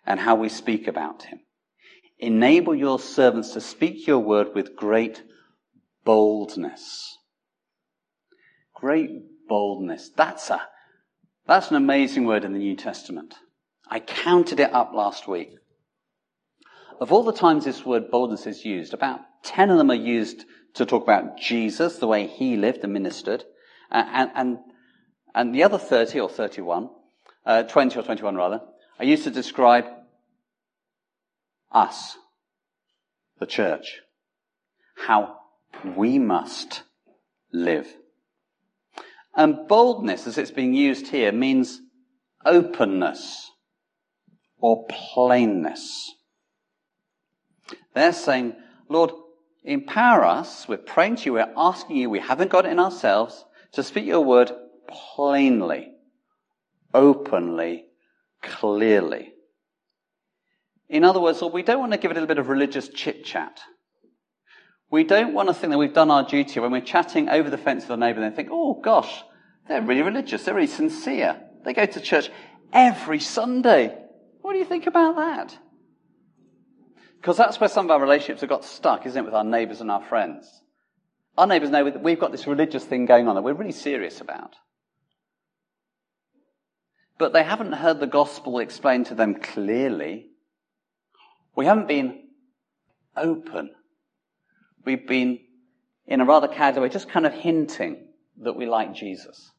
and 0.05 0.19
how 0.19 0.35
we 0.35 0.49
speak 0.49 0.89
about 0.89 1.25
him. 1.25 1.41
Enable 2.19 2.75
your 2.75 2.99
servants 2.99 3.53
to 3.53 3.61
speak 3.61 4.07
your 4.07 4.19
word 4.19 4.49
with 4.55 4.77
great 4.77 5.23
boldness. 6.05 7.17
Great 8.75 9.11
boldness. 9.49 10.11
That's 10.17 10.51
a, 10.51 10.61
that's 11.47 11.71
an 11.71 11.77
amazing 11.77 12.25
word 12.25 12.45
in 12.45 12.53
the 12.53 12.59
New 12.59 12.77
Testament. 12.77 13.35
I 13.89 14.01
counted 14.01 14.61
it 14.61 14.73
up 14.73 14.93
last 14.95 15.27
week. 15.27 15.51
Of 17.01 17.13
all 17.13 17.25
the 17.25 17.33
times 17.33 17.65
this 17.65 17.85
word 17.85 18.11
boldness 18.11 18.47
is 18.47 18.65
used, 18.65 18.93
about 18.93 19.21
10 19.45 19.71
of 19.71 19.79
them 19.79 19.91
are 19.91 19.95
used 19.95 20.45
to 20.75 20.85
talk 20.87 21.03
about 21.03 21.39
Jesus, 21.39 21.97
the 21.97 22.07
way 22.07 22.27
he 22.27 22.57
lived 22.57 22.85
and 22.85 22.93
ministered, 22.93 23.45
uh, 23.91 24.05
and, 24.13 24.31
and, 24.35 24.59
and 25.35 25.55
the 25.55 25.63
other 25.63 25.79
30 25.79 26.21
or 26.21 26.29
31, 26.29 26.91
uh, 27.47 27.63
20 27.65 27.99
or 27.99 28.03
21 28.03 28.35
rather, 28.35 28.61
are 28.99 29.05
used 29.05 29.25
to 29.25 29.31
describe 29.31 29.87
us, 31.73 32.17
the 33.39 33.47
church, 33.47 34.01
how 34.97 35.37
we 35.97 36.19
must 36.19 36.83
live. 37.53 37.87
And 39.35 39.69
boldness, 39.69 40.27
as 40.27 40.37
it's 40.39 40.51
being 40.51 40.75
used 40.75 41.09
here, 41.09 41.33
means 41.33 41.81
openness 42.45 43.51
or 44.59 44.87
plainness. 44.89 46.13
They're 47.95 48.13
saying, 48.13 48.57
Lord, 48.89 49.13
empower 49.65 50.25
us. 50.25 50.69
We're 50.69 50.77
praying 50.79 51.17
to 51.17 51.25
you. 51.27 51.33
We're 51.35 51.53
asking 51.57 51.97
you. 51.97 52.11
We 52.11 52.21
haven't 52.21 52.51
got 52.51 52.67
it 52.67 52.73
in 52.73 52.81
ourselves 52.81 53.45
to 53.73 53.83
speak 53.83 54.05
your 54.05 54.25
word 54.25 54.51
plainly, 54.91 55.93
openly, 56.93 57.87
clearly. 58.43 59.33
In 60.89 61.05
other 61.05 61.21
words, 61.21 61.43
we 61.43 61.63
don't 61.63 61.79
want 61.79 61.93
to 61.93 61.99
give 61.99 62.11
it 62.11 62.15
a 62.17 62.21
little 62.21 62.27
bit 62.27 62.39
of 62.39 62.49
religious 62.49 62.89
chit 62.89 63.25
chat. 63.25 63.61
We 64.91 65.05
don't 65.05 65.35
want 65.35 65.49
to 65.49 65.55
think 65.55 65.71
that 65.71 65.79
we've 65.79 65.93
done 65.93 66.11
our 66.11 66.25
duty 66.25 66.59
when 66.59 66.73
we're 66.73 66.81
chatting 66.81 67.29
over 67.29 67.49
the 67.49 67.59
fence 67.59 67.85
with 67.85 67.93
our 67.93 67.97
neighbour 67.97 68.23
and 68.23 68.35
think, 68.35 68.49
oh 68.51 68.81
gosh, 68.83 69.23
they're 69.69 69.83
really 69.83 70.03
religious. 70.03 70.45
They're 70.45 70.55
really 70.55 70.67
sincere. 70.67 71.41
They 71.65 71.75
go 71.75 71.87
to 71.87 72.01
church 72.01 72.29
every 72.73 73.21
Sunday. 73.21 73.97
What 74.43 74.53
do 74.53 74.59
you 74.59 74.65
think 74.65 74.89
about 74.89 75.17
that? 75.17 75.57
Because 77.21 77.37
that's 77.37 77.61
where 77.61 77.69
some 77.69 77.85
of 77.85 77.91
our 77.93 78.01
relationships 78.01 78.41
have 78.41 78.51
got 78.51 78.65
stuck, 78.65 79.07
isn't 79.07 79.19
it, 79.19 79.25
with 79.25 79.35
our 79.35 79.45
neighbours 79.45 79.81
and 79.81 79.91
our 79.91 80.03
friends. 80.03 80.49
Our 81.39 81.47
neighbours 81.47 81.71
know 81.71 81.89
that 81.89 82.03
we've 82.03 82.19
got 82.19 82.33
this 82.33 82.47
religious 82.47 82.85
thing 82.85 83.07
going 83.07 83.29
on 83.29 83.37
that 83.37 83.43
we're 83.43 83.53
really 83.53 83.73
serious 83.73 84.21
about. 84.21 84.57
But 87.21 87.35
they 87.35 87.43
haven't 87.43 87.73
heard 87.73 88.01
the 88.01 88.07
gospel 88.07 88.61
explained 88.61 89.05
to 89.07 89.15
them 89.15 89.35
clearly. 89.35 90.31
We 91.55 91.67
haven't 91.67 91.87
been 91.87 92.29
open. 93.15 93.73
We've 94.87 95.07
been, 95.07 95.39
in 96.07 96.23
a 96.23 96.25
rather 96.25 96.49
casual 96.49 96.83
way, 96.83 96.89
just 96.89 97.11
kind 97.11 97.27
of 97.27 97.35
hinting 97.35 98.07
that 98.39 98.57
we 98.57 98.65
like 98.65 98.95
Jesus. 98.95 99.51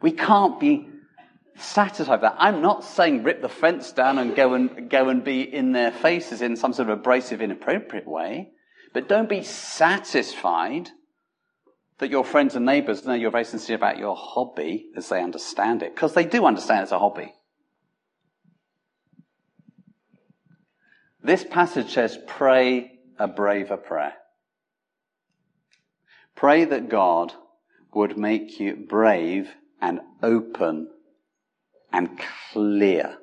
We 0.00 0.12
can't 0.12 0.60
be 0.60 0.86
satisfied 1.56 2.22
with 2.22 2.30
that. 2.30 2.36
I'm 2.38 2.62
not 2.62 2.84
saying 2.84 3.24
rip 3.24 3.42
the 3.42 3.48
fence 3.48 3.90
down 3.90 4.18
and 4.18 4.36
go 4.36 4.54
and 4.54 4.88
go 4.88 5.08
and 5.08 5.24
be 5.24 5.42
in 5.42 5.72
their 5.72 5.90
faces 5.90 6.42
in 6.42 6.54
some 6.54 6.72
sort 6.72 6.90
of 6.90 7.00
abrasive, 7.00 7.42
inappropriate 7.42 8.06
way, 8.06 8.50
but 8.94 9.08
don't 9.08 9.28
be 9.28 9.42
satisfied 9.42 10.90
that 12.00 12.10
your 12.10 12.24
friends 12.24 12.56
and 12.56 12.66
neighbors 12.66 13.04
know 13.04 13.14
you're 13.14 13.30
very 13.30 13.44
sincere 13.44 13.76
about 13.76 13.98
your 13.98 14.16
hobby 14.16 14.86
as 14.96 15.08
they 15.10 15.22
understand 15.22 15.82
it, 15.82 15.94
because 15.94 16.14
they 16.14 16.24
do 16.24 16.46
understand 16.46 16.82
it's 16.82 16.92
a 16.92 16.98
hobby. 16.98 17.32
This 21.22 21.44
passage 21.44 21.92
says, 21.92 22.18
pray 22.26 22.98
a 23.18 23.28
braver 23.28 23.76
prayer. 23.76 24.14
Pray 26.34 26.64
that 26.64 26.88
God 26.88 27.34
would 27.92 28.16
make 28.16 28.58
you 28.58 28.76
brave 28.88 29.50
and 29.82 30.00
open 30.22 30.88
and 31.92 32.18
clear 32.52 33.18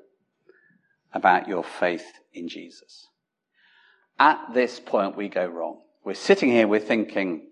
about 1.14 1.48
your 1.48 1.64
faith 1.64 2.06
in 2.32 2.48
Jesus. 2.48 3.08
At 4.20 4.54
this 4.54 4.80
point, 4.80 5.18
we 5.18 5.30
go 5.30 5.48
wrong. 5.48 5.80
We're 6.04 6.14
sitting 6.14 6.50
here, 6.50 6.68
we're 6.68 6.80
thinking, 6.80 7.47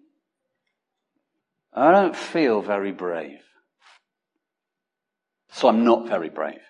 I 1.75 1.91
don't 1.91 2.15
feel 2.15 2.61
very 2.61 2.93
brave. 2.93 3.41
So 5.51 5.67
I'm 5.67 5.83
not 5.83 6.07
very 6.07 6.29
brave. 6.29 6.61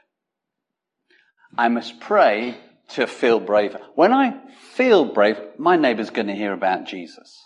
I 1.57 1.69
must 1.69 1.99
pray 1.99 2.57
to 2.89 3.05
feel 3.05 3.39
braver. 3.39 3.79
When 3.93 4.11
I 4.11 4.35
feel 4.73 5.05
brave, 5.05 5.39
my 5.57 5.75
neighbor's 5.75 6.09
going 6.09 6.27
to 6.27 6.35
hear 6.35 6.53
about 6.53 6.85
Jesus. 6.85 7.39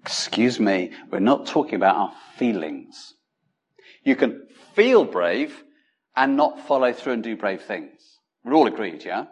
Excuse 0.00 0.60
me, 0.60 0.92
we're 1.10 1.20
not 1.20 1.46
talking 1.46 1.76
about 1.76 1.96
our 1.96 2.12
feelings. 2.36 3.14
You 4.04 4.16
can 4.16 4.46
feel 4.74 5.04
brave 5.04 5.64
and 6.14 6.36
not 6.36 6.66
follow 6.66 6.92
through 6.92 7.14
and 7.14 7.22
do 7.22 7.36
brave 7.36 7.62
things. 7.62 8.00
We're 8.44 8.54
all 8.54 8.66
agreed, 8.66 9.04
yeah? 9.04 9.26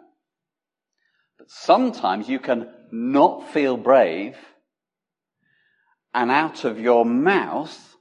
But 1.37 1.51
sometimes 1.51 2.29
you 2.29 2.39
can 2.39 2.69
not 2.91 3.51
feel 3.51 3.77
brave 3.77 4.37
and 6.13 6.29
out 6.31 6.63
of 6.65 6.79
your 6.79 7.05
mouth 7.05 7.95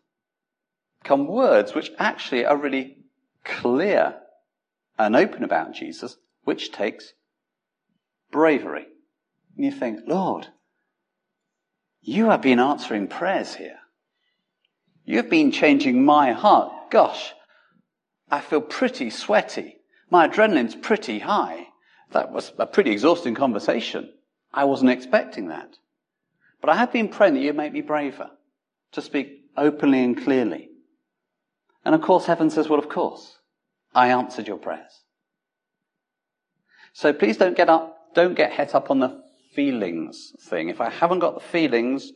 come 1.04 1.26
words 1.26 1.74
which 1.74 1.90
actually 1.98 2.44
are 2.44 2.56
really 2.56 2.98
clear 3.44 4.16
and 4.98 5.16
open 5.16 5.44
about 5.44 5.72
Jesus, 5.72 6.16
which 6.44 6.72
takes 6.72 7.12
bravery. 8.30 8.86
And 9.56 9.64
you 9.64 9.72
think, 9.72 10.00
Lord, 10.06 10.48
you 12.02 12.30
have 12.30 12.42
been 12.42 12.58
answering 12.58 13.08
prayers 13.08 13.54
here. 13.54 13.78
You've 15.04 15.30
been 15.30 15.50
changing 15.52 16.04
my 16.04 16.32
heart. 16.32 16.90
Gosh, 16.90 17.32
I 18.30 18.40
feel 18.40 18.60
pretty 18.60 19.10
sweaty. 19.10 19.78
My 20.10 20.28
adrenaline's 20.28 20.74
pretty 20.74 21.20
high. 21.20 21.68
That 22.12 22.32
was 22.32 22.52
a 22.58 22.66
pretty 22.66 22.90
exhausting 22.90 23.34
conversation. 23.34 24.12
I 24.52 24.64
wasn't 24.64 24.90
expecting 24.90 25.48
that. 25.48 25.76
But 26.60 26.70
I 26.70 26.76
have 26.76 26.92
been 26.92 27.08
praying 27.08 27.34
that 27.34 27.40
you 27.40 27.52
make 27.52 27.72
me 27.72 27.80
braver 27.80 28.30
to 28.92 29.02
speak 29.02 29.44
openly 29.56 30.02
and 30.02 30.22
clearly. 30.22 30.68
And 31.84 31.94
of 31.94 32.02
course, 32.02 32.26
heaven 32.26 32.50
says, 32.50 32.68
well, 32.68 32.78
of 32.78 32.88
course, 32.88 33.38
I 33.94 34.08
answered 34.08 34.46
your 34.46 34.58
prayers. 34.58 35.04
So 36.92 37.12
please 37.12 37.36
don't 37.36 37.56
get 37.56 37.70
up, 37.70 38.14
don't 38.14 38.34
get 38.34 38.52
het 38.52 38.74
up 38.74 38.90
on 38.90 38.98
the 38.98 39.22
feelings 39.54 40.32
thing. 40.48 40.68
If 40.68 40.80
I 40.80 40.90
haven't 40.90 41.20
got 41.20 41.34
the 41.34 41.40
feelings, 41.40 42.12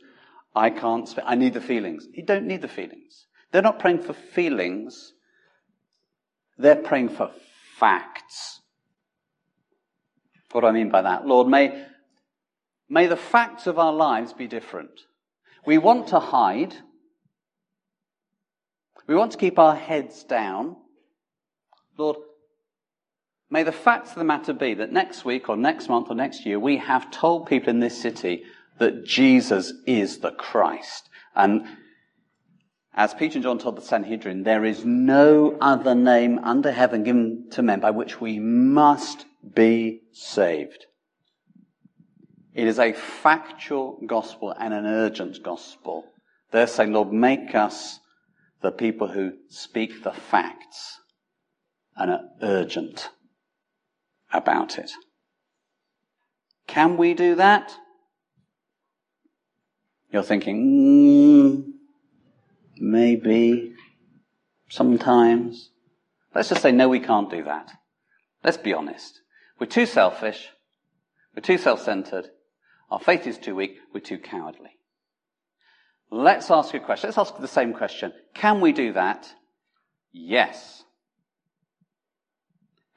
I 0.55 0.69
can't 0.69 1.07
speak. 1.07 1.25
I 1.27 1.35
need 1.35 1.53
the 1.53 1.61
feelings. 1.61 2.07
You 2.13 2.23
don't 2.23 2.45
need 2.45 2.61
the 2.61 2.67
feelings. 2.67 3.27
They're 3.51 3.61
not 3.61 3.79
praying 3.79 4.03
for 4.03 4.13
feelings. 4.13 5.13
They're 6.57 6.75
praying 6.75 7.09
for 7.09 7.31
facts. 7.77 8.61
What 10.51 10.61
do 10.61 10.67
I 10.67 10.71
mean 10.71 10.89
by 10.89 11.01
that? 11.01 11.25
Lord, 11.25 11.47
may, 11.47 11.85
may 12.89 13.07
the 13.07 13.17
facts 13.17 13.67
of 13.67 13.79
our 13.79 13.93
lives 13.93 14.33
be 14.33 14.47
different. 14.47 15.01
We 15.65 15.77
want 15.77 16.07
to 16.09 16.19
hide. 16.19 16.75
We 19.07 19.15
want 19.15 19.31
to 19.31 19.37
keep 19.37 19.57
our 19.59 19.75
heads 19.75 20.23
down. 20.23 20.75
Lord, 21.97 22.17
may 23.49 23.63
the 23.63 23.71
facts 23.71 24.11
of 24.11 24.17
the 24.17 24.23
matter 24.23 24.53
be 24.53 24.73
that 24.75 24.91
next 24.91 25.25
week 25.25 25.49
or 25.49 25.57
next 25.57 25.89
month 25.89 26.07
or 26.09 26.15
next 26.15 26.45
year 26.45 26.59
we 26.59 26.77
have 26.77 27.11
told 27.11 27.47
people 27.47 27.69
in 27.69 27.79
this 27.79 27.99
city 27.99 28.43
that 28.79 29.05
Jesus 29.05 29.73
is 29.87 30.19
the 30.19 30.31
Christ. 30.31 31.09
And 31.35 31.65
as 32.93 33.13
Peter 33.13 33.35
and 33.35 33.43
John 33.43 33.57
told 33.57 33.77
the 33.77 33.81
Sanhedrin, 33.81 34.43
there 34.43 34.65
is 34.65 34.85
no 34.85 35.57
other 35.59 35.95
name 35.95 36.39
under 36.39 36.71
heaven 36.71 37.03
given 37.03 37.49
to 37.51 37.61
men 37.61 37.79
by 37.79 37.91
which 37.91 38.21
we 38.21 38.39
must 38.39 39.25
be 39.53 40.01
saved. 40.11 40.85
It 42.55 42.67
is 42.67 42.79
a 42.79 42.93
factual 42.93 43.99
gospel 44.07 44.55
and 44.57 44.73
an 44.73 44.85
urgent 44.85 45.43
gospel. 45.43 46.05
They're 46.51 46.67
saying, 46.67 46.93
Lord, 46.93 47.11
make 47.11 47.53
us 47.53 47.99
the 48.61 48.71
people 48.71 49.09
who 49.09 49.33
speak 49.49 50.03
the 50.03 50.13
facts 50.13 51.01
and 51.97 52.09
are 52.09 52.29
urgent 52.41 53.09
about 54.31 54.79
it. 54.79 54.91
Can 56.65 56.95
we 56.95 57.13
do 57.13 57.35
that? 57.35 57.75
You're 60.11 60.23
thinking, 60.23 60.63
mm, 60.65 61.63
maybe, 62.77 63.73
sometimes. 64.69 65.71
Let's 66.33 66.47
just 66.47 66.61
say, 66.61 66.71
no, 66.71 66.87
we 66.87 67.01
can't 67.01 67.29
do 67.29 67.43
that. 67.43 67.69
Let's 68.45 68.57
be 68.57 68.73
honest. 68.73 69.19
We're 69.59 69.67
too 69.67 69.85
selfish. 69.85 70.47
We're 71.35 71.41
too 71.41 71.57
self-centered. 71.57 72.29
Our 72.95 73.01
faith 73.01 73.27
is 73.27 73.37
too 73.37 73.55
weak. 73.55 73.75
We're 73.93 73.99
too 73.99 74.17
cowardly. 74.17 74.69
Let's 76.09 76.49
ask 76.49 76.73
a 76.73 76.79
question. 76.79 77.09
Let's 77.09 77.17
ask 77.17 77.37
the 77.37 77.45
same 77.45 77.73
question. 77.73 78.13
Can 78.33 78.61
we 78.61 78.71
do 78.71 78.93
that? 78.93 79.29
Yes. 80.13 80.85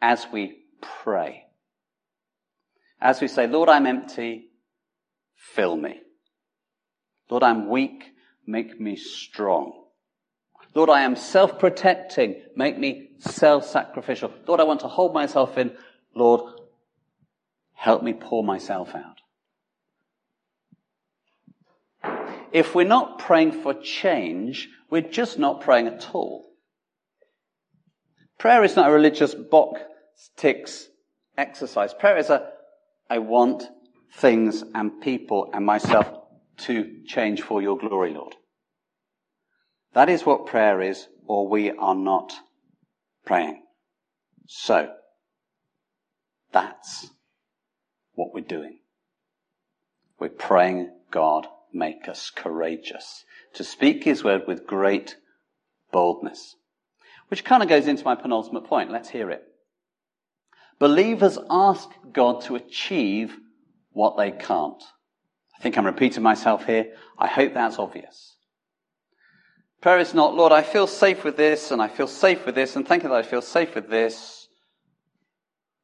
As 0.00 0.24
we 0.32 0.58
pray. 1.02 1.46
As 3.00 3.20
we 3.20 3.26
say, 3.26 3.48
Lord, 3.48 3.68
I'm 3.68 3.86
empty. 3.86 4.50
Fill 5.34 5.76
me. 5.76 5.98
Lord, 7.28 7.42
I'm 7.42 7.68
weak. 7.68 8.04
Make 8.46 8.80
me 8.80 8.94
strong. 8.94 9.82
Lord, 10.76 10.90
I 10.90 11.02
am 11.02 11.16
self-protecting. 11.16 12.40
Make 12.54 12.78
me 12.78 13.08
self-sacrificial. 13.18 14.32
Lord, 14.46 14.60
I 14.60 14.64
want 14.64 14.78
to 14.82 14.86
hold 14.86 15.12
myself 15.12 15.58
in. 15.58 15.72
Lord, 16.14 16.52
help 17.72 18.04
me 18.04 18.12
pour 18.12 18.44
myself 18.44 18.94
out. 18.94 19.16
If 22.52 22.74
we're 22.74 22.86
not 22.86 23.18
praying 23.18 23.62
for 23.62 23.74
change, 23.74 24.68
we're 24.90 25.02
just 25.02 25.38
not 25.38 25.60
praying 25.60 25.86
at 25.88 26.14
all. 26.14 26.46
Prayer 28.38 28.62
is 28.64 28.76
not 28.76 28.88
a 28.88 28.92
religious 28.92 29.34
box 29.34 29.80
ticks 30.36 30.88
exercise. 31.36 31.92
Prayer 31.92 32.16
is 32.16 32.30
a, 32.30 32.48
I 33.10 33.18
want 33.18 33.64
things 34.14 34.64
and 34.74 35.00
people 35.00 35.50
and 35.52 35.66
myself 35.66 36.06
to 36.58 37.02
change 37.06 37.42
for 37.42 37.60
your 37.60 37.78
glory, 37.78 38.14
Lord. 38.14 38.34
That 39.94 40.08
is 40.08 40.24
what 40.24 40.46
prayer 40.46 40.80
is, 40.80 41.06
or 41.26 41.48
we 41.48 41.70
are 41.70 41.94
not 41.94 42.32
praying. 43.24 43.62
So, 44.46 44.88
that's 46.52 47.08
what 48.14 48.32
we're 48.32 48.40
doing. 48.40 48.78
We're 50.18 50.28
praying, 50.28 50.90
God, 51.10 51.46
make 51.72 52.08
us 52.08 52.30
courageous 52.30 53.24
to 53.54 53.64
speak 53.64 54.04
His 54.04 54.24
word 54.24 54.42
with 54.46 54.66
great 54.66 55.16
boldness. 55.92 56.56
Which 57.28 57.44
kind 57.44 57.62
of 57.62 57.68
goes 57.68 57.86
into 57.86 58.04
my 58.04 58.14
penultimate 58.14 58.64
point. 58.64 58.90
Let's 58.90 59.10
hear 59.10 59.30
it. 59.30 59.42
Believers 60.78 61.38
ask 61.50 61.88
God 62.12 62.42
to 62.42 62.56
achieve 62.56 63.36
what 63.92 64.16
they 64.16 64.30
can't. 64.30 64.82
I 65.58 65.62
think 65.62 65.76
I'm 65.76 65.86
repeating 65.86 66.22
myself 66.22 66.64
here. 66.66 66.92
I 67.18 67.26
hope 67.26 67.52
that's 67.52 67.78
obvious. 67.78 68.36
Prayer 69.80 69.98
is 69.98 70.14
not, 70.14 70.34
Lord, 70.34 70.52
I 70.52 70.62
feel 70.62 70.86
safe 70.86 71.24
with 71.24 71.36
this, 71.36 71.70
and 71.70 71.80
I 71.80 71.88
feel 71.88 72.06
safe 72.06 72.46
with 72.46 72.54
this, 72.54 72.76
and 72.76 72.86
thank 72.86 73.02
you 73.02 73.08
that 73.08 73.14
I 73.14 73.22
feel 73.22 73.42
safe 73.42 73.74
with 73.74 73.88
this. 73.88 74.48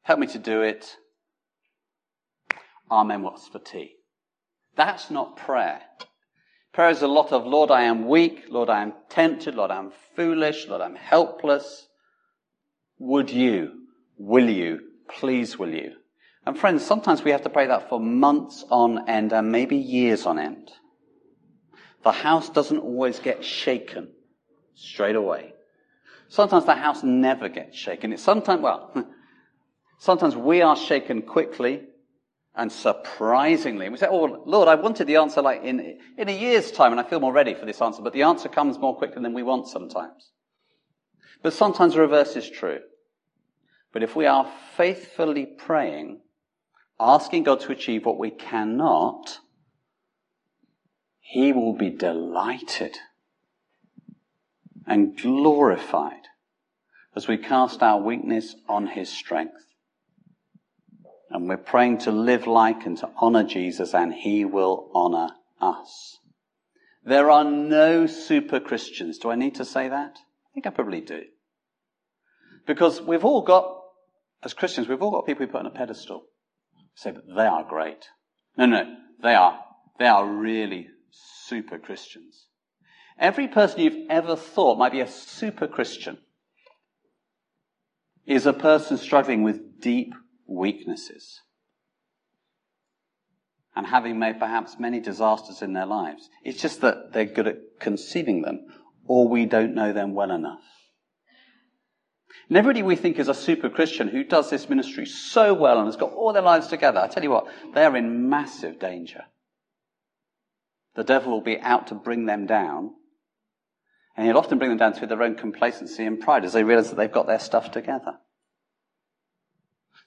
Help 0.01 0.19
me 0.19 0.27
to 0.27 0.39
do 0.39 0.61
it. 0.61 0.97
Amen. 2.91 3.21
What's 3.21 3.47
for 3.47 3.59
tea? 3.59 3.95
That's 4.75 5.09
not 5.09 5.37
prayer. 5.37 5.81
Prayer 6.73 6.89
is 6.89 7.01
a 7.01 7.07
lot 7.07 7.31
of, 7.31 7.45
Lord, 7.45 7.71
I 7.71 7.83
am 7.83 8.07
weak. 8.07 8.45
Lord, 8.49 8.69
I 8.69 8.81
am 8.81 8.93
tempted. 9.09 9.55
Lord, 9.55 9.71
I 9.71 9.77
am 9.77 9.93
foolish. 10.15 10.67
Lord, 10.67 10.81
I'm 10.81 10.95
helpless. 10.95 11.87
Would 12.99 13.29
you, 13.29 13.71
will 14.17 14.49
you, 14.49 14.81
please 15.09 15.57
will 15.57 15.73
you? 15.73 15.93
And 16.45 16.57
friends, 16.57 16.85
sometimes 16.85 17.23
we 17.23 17.31
have 17.31 17.43
to 17.43 17.49
pray 17.49 17.67
that 17.67 17.89
for 17.89 17.99
months 17.99 18.65
on 18.69 19.09
end 19.09 19.33
and 19.33 19.51
maybe 19.51 19.77
years 19.77 20.25
on 20.25 20.37
end. 20.37 20.71
The 22.03 22.11
house 22.11 22.49
doesn't 22.49 22.79
always 22.79 23.19
get 23.19 23.43
shaken 23.43 24.09
straight 24.75 25.15
away. 25.15 25.53
Sometimes 26.27 26.65
the 26.65 26.75
house 26.75 27.03
never 27.03 27.49
gets 27.49 27.77
shaken. 27.77 28.13
It's 28.13 28.21
sometimes, 28.21 28.61
well, 28.61 28.91
sometimes 29.99 30.35
we 30.35 30.61
are 30.61 30.75
shaken 30.75 31.21
quickly 31.21 31.83
And 32.57 32.71
surprisingly, 32.71 33.89
we 33.89 33.97
say, 33.97 34.07
oh, 34.09 34.41
Lord, 34.45 34.69
I 34.69 34.75
wanted 34.75 35.07
the 35.07 35.17
answer 35.17 35.41
like 35.41 35.63
in, 35.63 35.99
in 36.17 36.29
a 36.29 36.31
year's 36.31 36.71
time 36.71 36.91
and 36.91 37.01
I 37.01 37.03
feel 37.03 37.19
more 37.19 37.33
ready 37.33 37.53
for 37.53 37.65
this 37.65 37.81
answer, 37.81 38.01
but 38.01 38.13
the 38.13 38.23
answer 38.23 38.47
comes 38.47 38.79
more 38.79 38.95
quickly 38.95 39.21
than 39.21 39.33
we 39.33 39.43
want 39.43 39.67
sometimes. 39.67 40.31
But 41.43 41.53
sometimes 41.53 41.95
the 41.95 42.01
reverse 42.01 42.35
is 42.37 42.49
true. 42.49 42.79
But 43.91 44.03
if 44.03 44.15
we 44.15 44.25
are 44.25 44.49
faithfully 44.75 45.45
praying, 45.45 46.21
asking 46.99 47.43
God 47.43 47.59
to 47.61 47.73
achieve 47.73 48.05
what 48.05 48.17
we 48.17 48.31
cannot, 48.31 49.39
He 51.19 51.51
will 51.51 51.73
be 51.73 51.89
delighted 51.89 52.97
and 54.87 55.17
glorified 55.17 56.27
as 57.15 57.27
we 57.27 57.37
cast 57.37 57.83
our 57.83 58.01
weakness 58.01 58.55
on 58.67 58.87
His 58.87 59.09
strength. 59.09 59.74
And 61.35 61.49
we're 61.49 61.57
praying 61.57 61.97
to 61.99 62.11
live 62.11 62.47
like 62.47 62.85
and 62.85 62.97
to 62.99 63.09
honor 63.19 63.43
Jesus 63.43 63.93
and 63.93 64.13
He 64.13 64.45
will 64.45 64.89
honor 64.93 65.31
us. 65.59 66.19
There 67.03 67.29
are 67.29 67.43
no 67.43 68.07
super 68.07 68.61
Christians. 68.61 69.17
Do 69.17 69.29
I 69.29 69.35
need 69.35 69.55
to 69.55 69.65
say 69.65 69.89
that? 69.89 70.15
I 70.15 70.53
think 70.53 70.65
I 70.65 70.69
probably 70.69 71.01
do. 71.01 71.23
Because 72.65 73.01
we've 73.01 73.25
all 73.25 73.41
got, 73.41 73.65
as 74.43 74.53
Christians, 74.53 74.87
we've 74.87 75.01
all 75.01 75.11
got 75.11 75.25
people 75.25 75.45
we 75.45 75.51
put 75.51 75.59
on 75.59 75.65
a 75.65 75.71
pedestal. 75.71 76.23
Say, 76.95 77.11
but 77.11 77.25
they 77.27 77.45
are 77.45 77.65
great. 77.65 78.05
No, 78.57 78.65
no, 78.65 78.95
they 79.21 79.35
are, 79.35 79.59
they 79.99 80.07
are 80.07 80.25
really 80.25 80.87
super 81.11 81.77
Christians. 81.77 82.47
Every 83.19 83.49
person 83.49 83.81
you've 83.81 84.09
ever 84.09 84.37
thought 84.37 84.77
might 84.77 84.93
be 84.93 85.01
a 85.01 85.07
super 85.07 85.67
Christian 85.67 86.17
is 88.25 88.45
a 88.45 88.53
person 88.53 88.97
struggling 88.97 89.43
with 89.43 89.81
deep 89.81 90.13
weaknesses 90.47 91.41
and 93.75 93.85
having 93.85 94.17
made 94.17 94.39
perhaps 94.39 94.79
many 94.79 94.99
disasters 94.99 95.61
in 95.61 95.73
their 95.73 95.85
lives. 95.85 96.29
It's 96.43 96.61
just 96.61 96.81
that 96.81 97.11
they're 97.11 97.25
good 97.25 97.47
at 97.47 97.57
conceiving 97.79 98.41
them 98.41 98.67
or 99.07 99.27
we 99.27 99.45
don't 99.45 99.75
know 99.75 99.93
them 99.93 100.13
well 100.13 100.31
enough. 100.31 100.61
And 102.47 102.57
everybody 102.57 102.83
we 102.83 102.95
think 102.95 103.17
is 103.17 103.27
a 103.27 103.33
super 103.33 103.69
Christian 103.69 104.07
who 104.07 104.23
does 104.23 104.49
this 104.49 104.69
ministry 104.69 105.05
so 105.05 105.53
well 105.53 105.79
and 105.79 105.87
has 105.87 105.95
got 105.95 106.13
all 106.13 106.31
their 106.31 106.41
lives 106.41 106.67
together, 106.67 106.99
I 106.99 107.07
tell 107.07 107.23
you 107.23 107.31
what, 107.31 107.47
they're 107.73 107.95
in 107.95 108.29
massive 108.29 108.79
danger. 108.79 109.23
The 110.95 111.03
devil 111.03 111.31
will 111.31 111.41
be 111.41 111.59
out 111.59 111.87
to 111.87 111.95
bring 111.95 112.25
them 112.25 112.45
down, 112.45 112.91
and 114.15 114.25
he'll 114.25 114.37
often 114.37 114.59
bring 114.59 114.69
them 114.69 114.77
down 114.77 114.93
through 114.93 115.07
their 115.07 115.23
own 115.23 115.35
complacency 115.35 116.05
and 116.05 116.19
pride 116.19 116.45
as 116.45 116.53
they 116.53 116.63
realize 116.63 116.89
that 116.89 116.95
they've 116.95 117.11
got 117.11 117.27
their 117.27 117.39
stuff 117.39 117.71
together. 117.71 118.17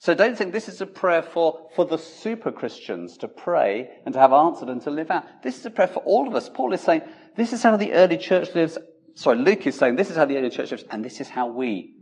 So 0.00 0.14
don't 0.14 0.38
think 0.38 0.52
this 0.52 0.68
is 0.68 0.80
a 0.80 0.86
prayer 0.86 1.22
for, 1.22 1.68
for 1.74 1.84
the 1.84 1.98
super 1.98 2.52
Christians 2.52 3.16
to 3.18 3.28
pray 3.28 3.90
and 4.04 4.12
to 4.12 4.20
have 4.20 4.32
answered 4.32 4.68
and 4.68 4.80
to 4.82 4.90
live 4.90 5.10
out. 5.10 5.42
This 5.42 5.58
is 5.58 5.66
a 5.66 5.70
prayer 5.70 5.88
for 5.88 6.00
all 6.00 6.28
of 6.28 6.34
us. 6.36 6.48
Paul 6.48 6.72
is 6.72 6.80
saying, 6.80 7.02
this 7.36 7.52
is 7.52 7.62
how 7.62 7.76
the 7.76 7.92
early 7.92 8.16
church 8.16 8.54
lives. 8.54 8.78
Sorry, 9.14 9.36
Luke 9.36 9.66
is 9.66 9.76
saying, 9.76 9.96
this 9.96 10.10
is 10.10 10.16
how 10.16 10.24
the 10.24 10.36
early 10.36 10.50
church 10.50 10.70
lives, 10.70 10.84
and 10.90 11.04
this 11.04 11.20
is 11.20 11.28
how 11.28 11.48
we 11.48 11.94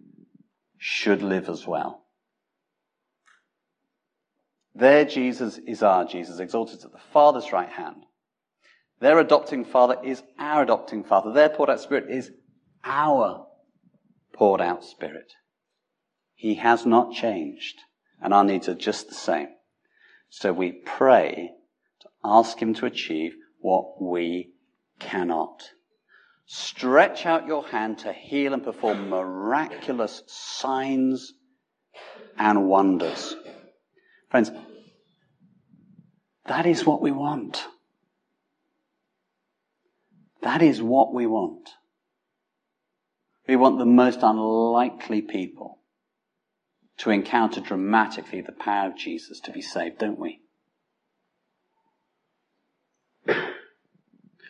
should 0.77 1.23
live 1.23 1.49
as 1.49 1.67
well. 1.67 2.05
Their 4.75 5.07
Jesus 5.07 5.59
is 5.67 5.83
our 5.83 6.05
Jesus, 6.05 6.39
exalted 6.39 6.85
at 6.85 6.93
the 6.93 7.01
Father's 7.15 7.51
right 7.51 7.71
hand. 7.71 8.05
Their 9.01 9.19
adopting 9.19 9.65
Father 9.65 9.97
is 10.05 10.23
our 10.39 10.63
adopting 10.63 11.03
Father. 11.03 11.33
Their 11.33 11.49
poured 11.49 11.71
out 11.71 11.81
Spirit 11.81 12.11
is 12.11 12.31
our 12.85 13.47
poured 14.35 14.61
out 14.61 14.85
Spirit. 14.85 15.33
He 16.37 16.57
has 16.57 16.85
not 16.85 17.15
changed, 17.15 17.81
and 18.21 18.35
our 18.35 18.45
needs 18.45 18.69
are 18.69 18.75
just 18.75 19.09
the 19.09 19.15
same. 19.15 19.49
So 20.29 20.53
we 20.53 20.71
pray 20.71 21.53
to 22.03 22.09
ask 22.23 22.61
Him 22.61 22.75
to 22.75 22.87
achieve 22.87 23.35
what 23.59 24.01
we 24.01 24.53
cannot. 25.01 25.71
Stretch 26.45 27.25
out 27.25 27.47
your 27.47 27.67
hand 27.67 27.99
to 28.01 28.13
heal 28.13 28.53
and 28.53 28.63
perform 28.63 29.09
miraculous 29.09 30.23
signs 30.27 31.33
and 32.37 32.69
wonders. 32.69 33.35
Friends, 34.31 34.51
that 36.45 36.67
is 36.67 36.85
what 36.85 37.01
we 37.01 37.13
want. 37.13 37.67
That 40.43 40.61
is 40.61 40.83
what 40.83 41.15
we 41.15 41.27
want. 41.27 41.71
We 43.49 43.57
want 43.57 43.79
the 43.79 43.87
most 43.87 44.21
unlikely 44.23 45.23
people 45.23 45.76
to 46.99 47.11
encounter 47.11 47.61
dramatically 47.61 48.41
the 48.41 48.53
power 48.53 48.89
of 48.89 48.97
Jesus 48.97 49.41
to 49.41 49.53
be 49.53 49.61
saved, 49.61 49.99
don't 49.99 50.19
we? 50.19 50.41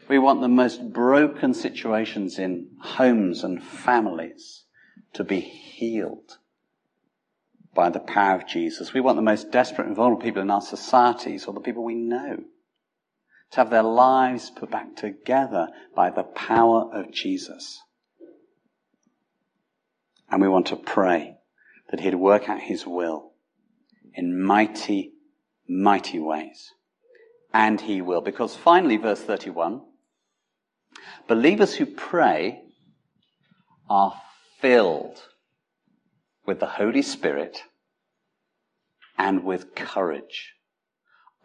We 0.09 0.21
want 0.21 0.41
the 0.41 0.47
most 0.47 0.93
broken 0.93 1.53
situations 1.53 2.39
in 2.39 2.69
homes 2.81 3.43
and 3.43 3.61
families 3.61 4.63
to 5.15 5.25
be 5.25 5.41
healed 5.41 6.39
by 7.75 7.91
the 7.91 7.99
power 7.99 8.37
of 8.37 8.47
Jesus. 8.47 8.93
We 8.93 9.01
want 9.01 9.17
the 9.17 9.23
most 9.23 9.51
desperate 9.51 9.89
and 9.89 9.97
vulnerable 9.97 10.23
people 10.23 10.43
in 10.43 10.51
our 10.51 10.61
societies 10.61 11.47
or 11.47 11.55
the 11.55 11.61
people 11.61 11.83
we 11.83 11.97
know 11.97 12.45
to 13.51 13.57
have 13.57 13.71
their 13.71 13.83
lives 13.83 14.51
put 14.51 14.71
back 14.71 14.97
together 14.97 15.69
by 15.95 16.11
the 16.11 16.23
power 16.23 16.89
of 16.93 17.13
Jesus. 17.13 17.83
And 20.31 20.41
we 20.41 20.49
want 20.49 20.67
to 20.67 20.77
pray 20.77 21.36
that 21.91 22.01
he'd 22.01 22.15
work 22.15 22.49
out 22.49 22.61
his 22.61 22.87
will 22.87 23.33
in 24.15 24.43
mighty, 24.43 25.13
mighty 25.69 26.19
ways. 26.19 26.73
And 27.53 27.81
he 27.81 28.01
will. 28.01 28.21
Because 28.21 28.57
finally, 28.57 28.97
verse 28.97 29.21
31, 29.21 29.83
Believers 31.29 31.75
who 31.75 31.87
pray 31.87 32.63
are 33.89 34.21
filled 34.61 35.23
with 36.47 36.61
the 36.61 36.67
Holy 36.67 37.03
Spirit 37.03 37.63
and 39.19 39.45
with 39.45 39.75
courage. 39.75 40.55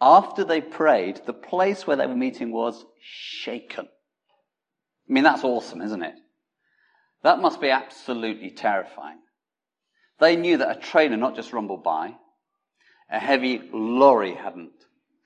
After 0.00 0.44
they 0.44 0.60
prayed, 0.60 1.22
the 1.26 1.32
place 1.32 1.86
where 1.86 1.96
they 1.96 2.06
were 2.06 2.16
meeting 2.16 2.52
was 2.52 2.84
shaken. 3.00 3.86
I 5.08 5.12
mean, 5.12 5.24
that's 5.24 5.44
awesome, 5.44 5.80
isn't 5.80 6.02
it? 6.02 6.14
That 7.22 7.40
must 7.40 7.60
be 7.60 7.70
absolutely 7.70 8.50
terrifying. 8.50 9.18
They 10.20 10.36
knew 10.36 10.58
that 10.58 10.76
a 10.76 10.80
train 10.80 11.10
had 11.10 11.20
not 11.20 11.36
just 11.36 11.52
rumbled 11.52 11.82
by, 11.82 12.14
a 13.10 13.18
heavy 13.18 13.60
lorry 13.72 14.34
hadn't 14.34 14.72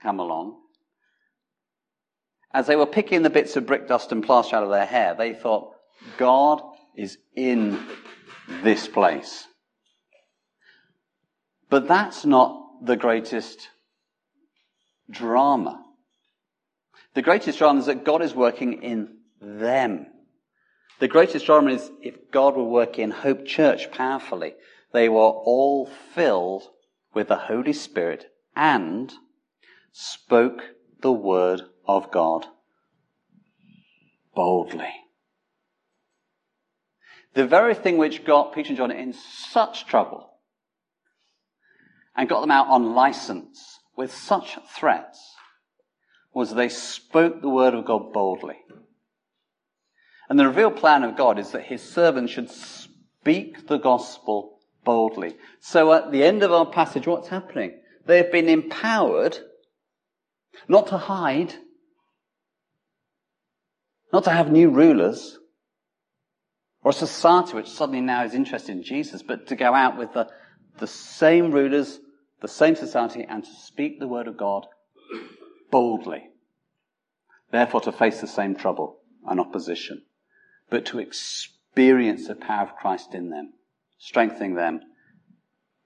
come 0.02 0.20
along, 0.20 0.56
as 2.56 2.66
they 2.66 2.76
were 2.76 2.86
picking 2.86 3.20
the 3.20 3.28
bits 3.28 3.54
of 3.56 3.66
brick 3.66 3.86
dust 3.86 4.12
and 4.12 4.24
plaster 4.24 4.56
out 4.56 4.62
of 4.62 4.70
their 4.70 4.86
hair, 4.86 5.14
they 5.14 5.34
thought, 5.34 5.74
God 6.16 6.62
is 6.96 7.18
in 7.34 7.78
this 8.62 8.88
place. 8.88 9.46
But 11.68 11.86
that's 11.86 12.24
not 12.24 12.84
the 12.84 12.96
greatest 12.96 13.68
drama. 15.10 15.84
The 17.14 17.20
greatest 17.20 17.58
drama 17.58 17.80
is 17.80 17.86
that 17.86 18.04
God 18.04 18.22
is 18.22 18.34
working 18.34 18.82
in 18.82 19.18
them. 19.40 20.06
The 20.98 21.08
greatest 21.08 21.44
drama 21.44 21.72
is 21.72 21.90
if 22.00 22.30
God 22.30 22.56
were 22.56 22.64
working 22.64 23.04
in 23.04 23.10
Hope 23.10 23.44
Church 23.44 23.90
powerfully. 23.90 24.54
They 24.96 25.10
were 25.10 25.18
all 25.20 25.84
filled 26.14 26.70
with 27.12 27.28
the 27.28 27.36
Holy 27.36 27.74
Spirit 27.74 28.32
and 28.56 29.12
spoke 29.92 30.62
the 31.02 31.12
word 31.12 31.60
of 31.86 32.10
God 32.10 32.46
boldly. 34.34 34.94
The 37.34 37.46
very 37.46 37.74
thing 37.74 37.98
which 37.98 38.24
got 38.24 38.54
Peter 38.54 38.68
and 38.68 38.78
John 38.78 38.90
in 38.90 39.12
such 39.12 39.84
trouble 39.84 40.30
and 42.16 42.26
got 42.26 42.40
them 42.40 42.50
out 42.50 42.68
on 42.68 42.94
license 42.94 43.80
with 43.98 44.10
such 44.10 44.58
threats 44.78 45.34
was 46.32 46.54
they 46.54 46.70
spoke 46.70 47.42
the 47.42 47.50
word 47.50 47.74
of 47.74 47.84
God 47.84 48.14
boldly. 48.14 48.62
And 50.30 50.38
the 50.38 50.46
revealed 50.46 50.76
plan 50.76 51.04
of 51.04 51.18
God 51.18 51.38
is 51.38 51.50
that 51.50 51.66
his 51.66 51.82
servants 51.82 52.32
should 52.32 52.50
speak 52.50 53.66
the 53.66 53.76
gospel 53.76 54.55
boldly. 54.86 55.36
So 55.60 55.92
at 55.92 56.10
the 56.10 56.24
end 56.24 56.42
of 56.42 56.52
our 56.52 56.64
passage, 56.64 57.06
what's 57.06 57.28
happening? 57.28 57.78
They 58.06 58.16
have 58.16 58.32
been 58.32 58.48
empowered 58.48 59.36
not 60.68 60.86
to 60.86 60.96
hide, 60.96 61.54
not 64.12 64.24
to 64.24 64.30
have 64.30 64.50
new 64.50 64.70
rulers, 64.70 65.38
or 66.82 66.90
a 66.90 66.94
society 66.94 67.54
which 67.54 67.68
suddenly 67.68 68.00
now 68.00 68.24
is 68.24 68.32
interested 68.32 68.72
in 68.72 68.82
Jesus, 68.82 69.22
but 69.22 69.48
to 69.48 69.56
go 69.56 69.74
out 69.74 69.98
with 69.98 70.14
the, 70.14 70.28
the 70.78 70.86
same 70.86 71.50
rulers, 71.50 71.98
the 72.40 72.48
same 72.48 72.76
society, 72.76 73.26
and 73.28 73.44
to 73.44 73.50
speak 73.50 73.98
the 73.98 74.08
word 74.08 74.28
of 74.28 74.38
God 74.38 74.66
boldly. 75.70 76.30
Therefore, 77.50 77.80
to 77.82 77.92
face 77.92 78.20
the 78.20 78.28
same 78.28 78.54
trouble 78.54 79.00
and 79.26 79.40
opposition, 79.40 80.02
but 80.70 80.86
to 80.86 81.00
experience 81.00 82.28
the 82.28 82.36
power 82.36 82.68
of 82.68 82.76
Christ 82.76 83.14
in 83.14 83.30
them, 83.30 83.52
strengthening 83.98 84.54
them, 84.54 84.80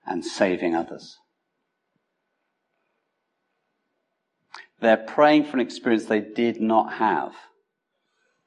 and 0.07 0.25
saving 0.25 0.75
others. 0.75 1.19
They're 4.81 4.97
praying 4.97 5.45
for 5.45 5.55
an 5.55 5.61
experience 5.61 6.07
they 6.07 6.21
did 6.21 6.61
not 6.61 6.95
have, 6.95 7.33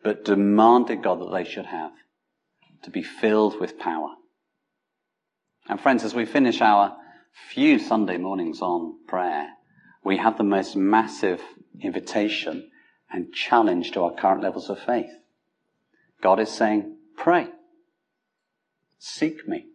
but 0.04 0.26
demanded 0.26 1.04
God 1.04 1.22
that 1.22 1.32
they 1.32 1.50
should 1.50 1.68
have 1.68 1.92
to 2.84 2.90
be 2.90 3.04
filled 3.04 3.60
with 3.60 3.80
power. 3.80 4.16
And 5.70 5.80
friends, 5.80 6.04
as 6.04 6.14
we 6.14 6.26
finish 6.26 6.60
our 6.60 6.98
few 7.50 7.80
Sunday 7.80 8.18
mornings 8.18 8.62
on 8.62 8.96
prayer, 9.08 9.48
we 10.04 10.18
have 10.18 10.38
the 10.38 10.44
most 10.44 10.76
massive 10.76 11.42
invitation 11.80 12.70
and 13.12 13.34
challenge 13.34 13.92
to 13.92 14.02
our 14.02 14.14
current 14.14 14.42
levels 14.42 14.70
of 14.70 14.80
faith. 14.80 15.12
God 16.22 16.40
is 16.40 16.50
saying, 16.50 16.98
pray. 17.16 17.48
Seek 19.16 19.48
me. 19.48 19.68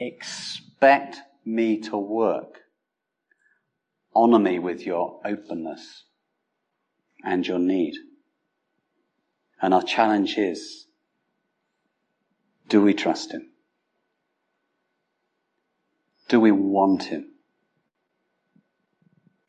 Expect 0.00 1.18
me 1.44 1.78
to 1.82 1.96
work. 1.96 2.62
Honor 4.12 4.40
me 4.40 4.58
with 4.58 4.84
your 4.84 5.20
openness 5.24 6.02
and 7.22 7.46
your 7.46 7.60
need. 7.60 7.94
And 9.62 9.72
our 9.72 9.84
challenge 9.84 10.36
is, 10.36 10.88
do 12.68 12.82
we 12.82 12.92
trust 12.92 13.30
him? 13.30 13.50
Do 16.28 16.40
we 16.40 16.50
want 16.50 17.04
him? 17.04 17.34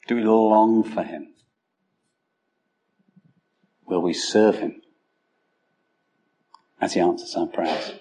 Do 0.08 0.16
we 0.16 0.24
long 0.24 0.84
for 0.84 1.02
him? 1.02 1.34
Will 3.88 4.04
we 4.04 4.14
serve 4.14 4.60
him 4.60 4.84
as 6.80 6.94
he 6.94 7.00
answers 7.00 7.34
our 7.36 7.48
prayers? 7.48 7.94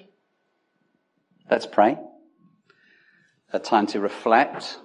Let's 1.50 1.66
pray. 1.66 1.96
A 3.54 3.58
time 3.58 3.86
to 3.88 4.00
reflect 4.00 4.78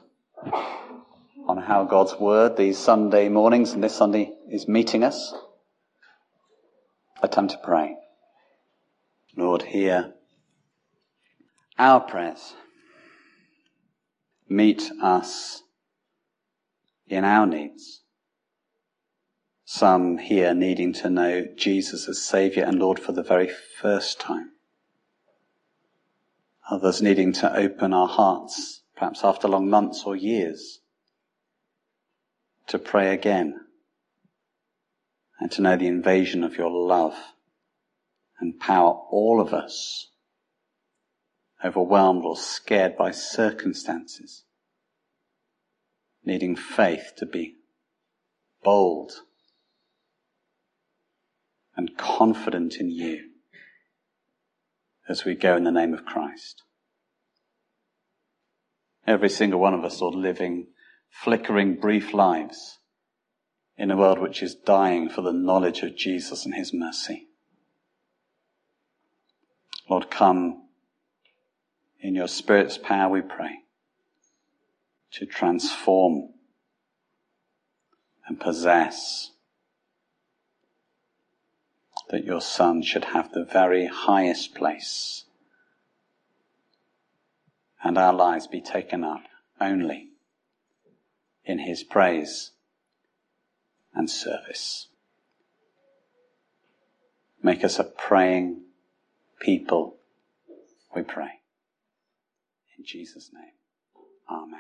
on 1.46 1.58
how 1.58 1.84
God's 1.84 2.18
word 2.18 2.56
these 2.56 2.78
Sunday 2.78 3.28
mornings 3.28 3.74
and 3.74 3.84
this 3.84 3.96
Sunday 3.96 4.32
is 4.50 4.66
meeting 4.66 5.04
us. 5.04 5.34
A 7.22 7.28
time 7.28 7.50
to 7.50 7.58
pray. 7.58 7.98
Lord, 9.36 9.64
hear 9.64 10.14
our 11.78 12.00
prayers. 12.00 12.54
Meet 14.48 14.90
us 15.02 15.64
in 17.08 17.26
our 17.26 17.46
needs. 17.46 18.04
Some 19.66 20.18
here 20.18 20.54
needing 20.54 20.94
to 20.94 21.10
know 21.10 21.46
Jesus 21.58 22.08
as 22.08 22.22
Saviour 22.22 22.66
and 22.66 22.80
Lord 22.80 23.00
for 23.00 23.12
the 23.12 23.24
very 23.24 23.50
first 23.82 24.22
time. 24.22 24.52
Others 26.70 27.02
needing 27.02 27.34
to 27.34 27.56
open 27.56 27.94
our 27.94 28.08
hearts, 28.08 28.84
perhaps 28.96 29.24
after 29.24 29.48
long 29.48 29.70
months 29.70 30.04
or 30.06 30.16
years, 30.16 30.80
to 32.68 32.80
pray 32.80 33.14
again 33.14 33.60
and 35.40 35.52
to 35.52 35.62
know 35.62 35.76
the 35.76 35.88
invasion 35.88 36.44
of 36.44 36.58
your 36.58 36.72
love 36.72 37.16
and 38.40 38.60
power. 38.60 38.94
All 39.12 39.42
of 39.42 39.54
us 39.54 40.10
overwhelmed 41.64 42.24
or 42.24 42.38
scared 42.38 42.96
by 42.96 43.12
circumstances, 43.12 44.46
needing 46.24 46.56
faith 46.56 47.12
to 47.18 47.26
be 47.26 47.56
bold 48.64 49.12
and 51.76 51.98
confident 51.98 52.76
in 52.76 52.90
you 52.90 53.33
as 55.08 55.26
we 55.26 55.36
go 55.36 55.56
in 55.56 55.64
the 55.64 55.72
name 55.72 55.94
of 55.94 56.06
Christ. 56.06 56.64
Every 59.06 59.30
single 59.30 59.60
one 59.60 59.74
of 59.74 59.84
us 59.84 60.02
are 60.02 60.12
living 60.12 60.68
flickering 61.10 61.76
brief 61.76 62.14
lives 62.14 62.80
in 63.78 63.92
a 63.92 63.98
world 63.98 64.20
which 64.20 64.42
is 64.42 64.56
dying 64.56 65.10
for 65.10 65.22
the 65.22 65.34
knowledge 65.34 65.82
of 65.82 65.96
Jesus 65.96 66.46
and 66.46 66.56
his 66.56 66.74
mercy. 66.74 67.28
Lord, 69.90 70.10
come 70.10 70.64
in 72.00 72.16
your 72.16 72.28
Spirit's 72.28 72.78
power, 72.78 73.10
we 73.10 73.22
pray, 73.22 73.60
to 75.12 75.26
transform 75.26 76.30
and 78.28 78.40
possess, 78.40 79.32
that 82.14 82.26
your 82.26 82.42
Son 82.42 82.84
should 82.84 83.06
have 83.06 83.32
the 83.32 83.44
very 83.44 83.88
highest 83.88 84.54
place, 84.54 85.24
and 87.84 87.98
our 87.98 88.14
lives 88.14 88.46
be 88.46 88.62
taken 88.62 89.04
up 89.04 89.24
only 89.60 90.10
in 91.44 91.58
His 91.58 91.82
praise 91.82 92.52
and 93.96 94.12
service. 94.12 94.90
Make 97.42 97.64
us 97.64 97.80
a 97.80 97.84
praying 97.84 98.62
people, 99.40 99.96
we 100.96 101.02
pray. 101.02 101.40
In 102.78 102.86
Jesus' 102.86 103.32
name, 103.34 103.54
Amen. 104.30 104.60